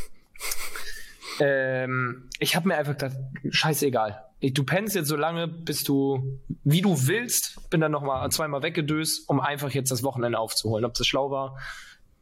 [1.38, 3.16] ähm, ich habe mir einfach gedacht,
[3.48, 4.24] scheißegal.
[4.40, 9.28] Du pennst jetzt so lange, bis du, wie du willst, bin dann nochmal zweimal weggedöst,
[9.28, 10.84] um einfach jetzt das Wochenende aufzuholen.
[10.84, 11.58] Ob das schlau war,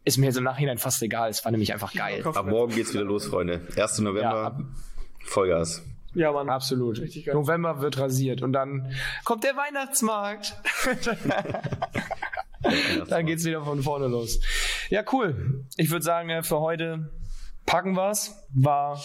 [0.05, 1.31] ist mir jetzt im Nachhinein fast egal.
[1.31, 2.25] Es war nämlich einfach geil.
[2.25, 3.61] Ab morgen geht's wieder los, Freunde.
[3.77, 4.01] 1.
[4.01, 4.65] November, ja,
[5.25, 5.83] Vollgas.
[6.15, 6.49] Ja, Mann.
[6.49, 7.01] Absolut.
[7.33, 8.93] November wird rasiert und dann
[9.25, 10.57] kommt der Weihnachtsmarkt.
[13.09, 14.41] dann geht's wieder von vorne los.
[14.91, 15.65] Ja, cool.
[15.77, 17.11] Ich würde sagen, äh, für heute
[17.65, 18.37] packen wir's.
[18.53, 19.01] War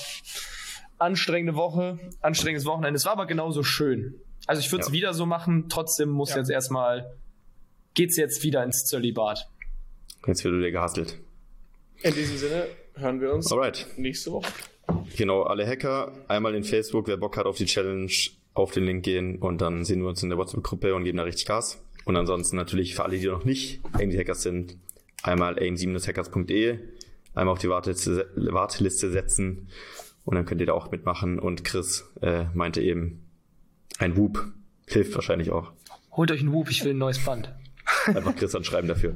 [0.98, 2.98] anstrengende Woche, anstrengendes Wochenende.
[2.98, 4.16] Es war aber genauso schön.
[4.48, 4.94] Also ich würde es ja.
[4.94, 5.70] wieder so machen.
[5.70, 6.38] Trotzdem muss ja.
[6.38, 7.16] jetzt erstmal,
[7.94, 9.50] geht's jetzt wieder ins Zölibat.
[10.28, 11.18] Jetzt wird wieder gehasselt.
[12.04, 13.88] In diesem Sinne hören wir uns Alright.
[13.98, 14.52] nächste Woche.
[15.16, 18.12] Genau, alle Hacker, einmal in Facebook, wer Bock hat auf die Challenge,
[18.54, 21.24] auf den Link gehen und dann sehen wir uns in der WhatsApp-Gruppe und geben da
[21.24, 21.82] richtig Gas.
[22.06, 24.78] Und ansonsten natürlich für alle, die noch nicht AIM-Hackers sind,
[25.24, 26.80] einmal aim7-hackers.de,
[27.36, 29.68] einmal auf die Warteliste, Warteliste setzen
[30.26, 31.40] und dann könnt ihr da auch mitmachen.
[31.40, 33.26] Und Chris äh, meinte eben,
[34.00, 34.46] ein Whoop
[34.88, 35.72] hilft wahrscheinlich auch.
[36.12, 37.54] Holt euch ein Whoop, ich will ein neues Band.
[38.06, 39.16] Einfach Chris anschreiben dafür.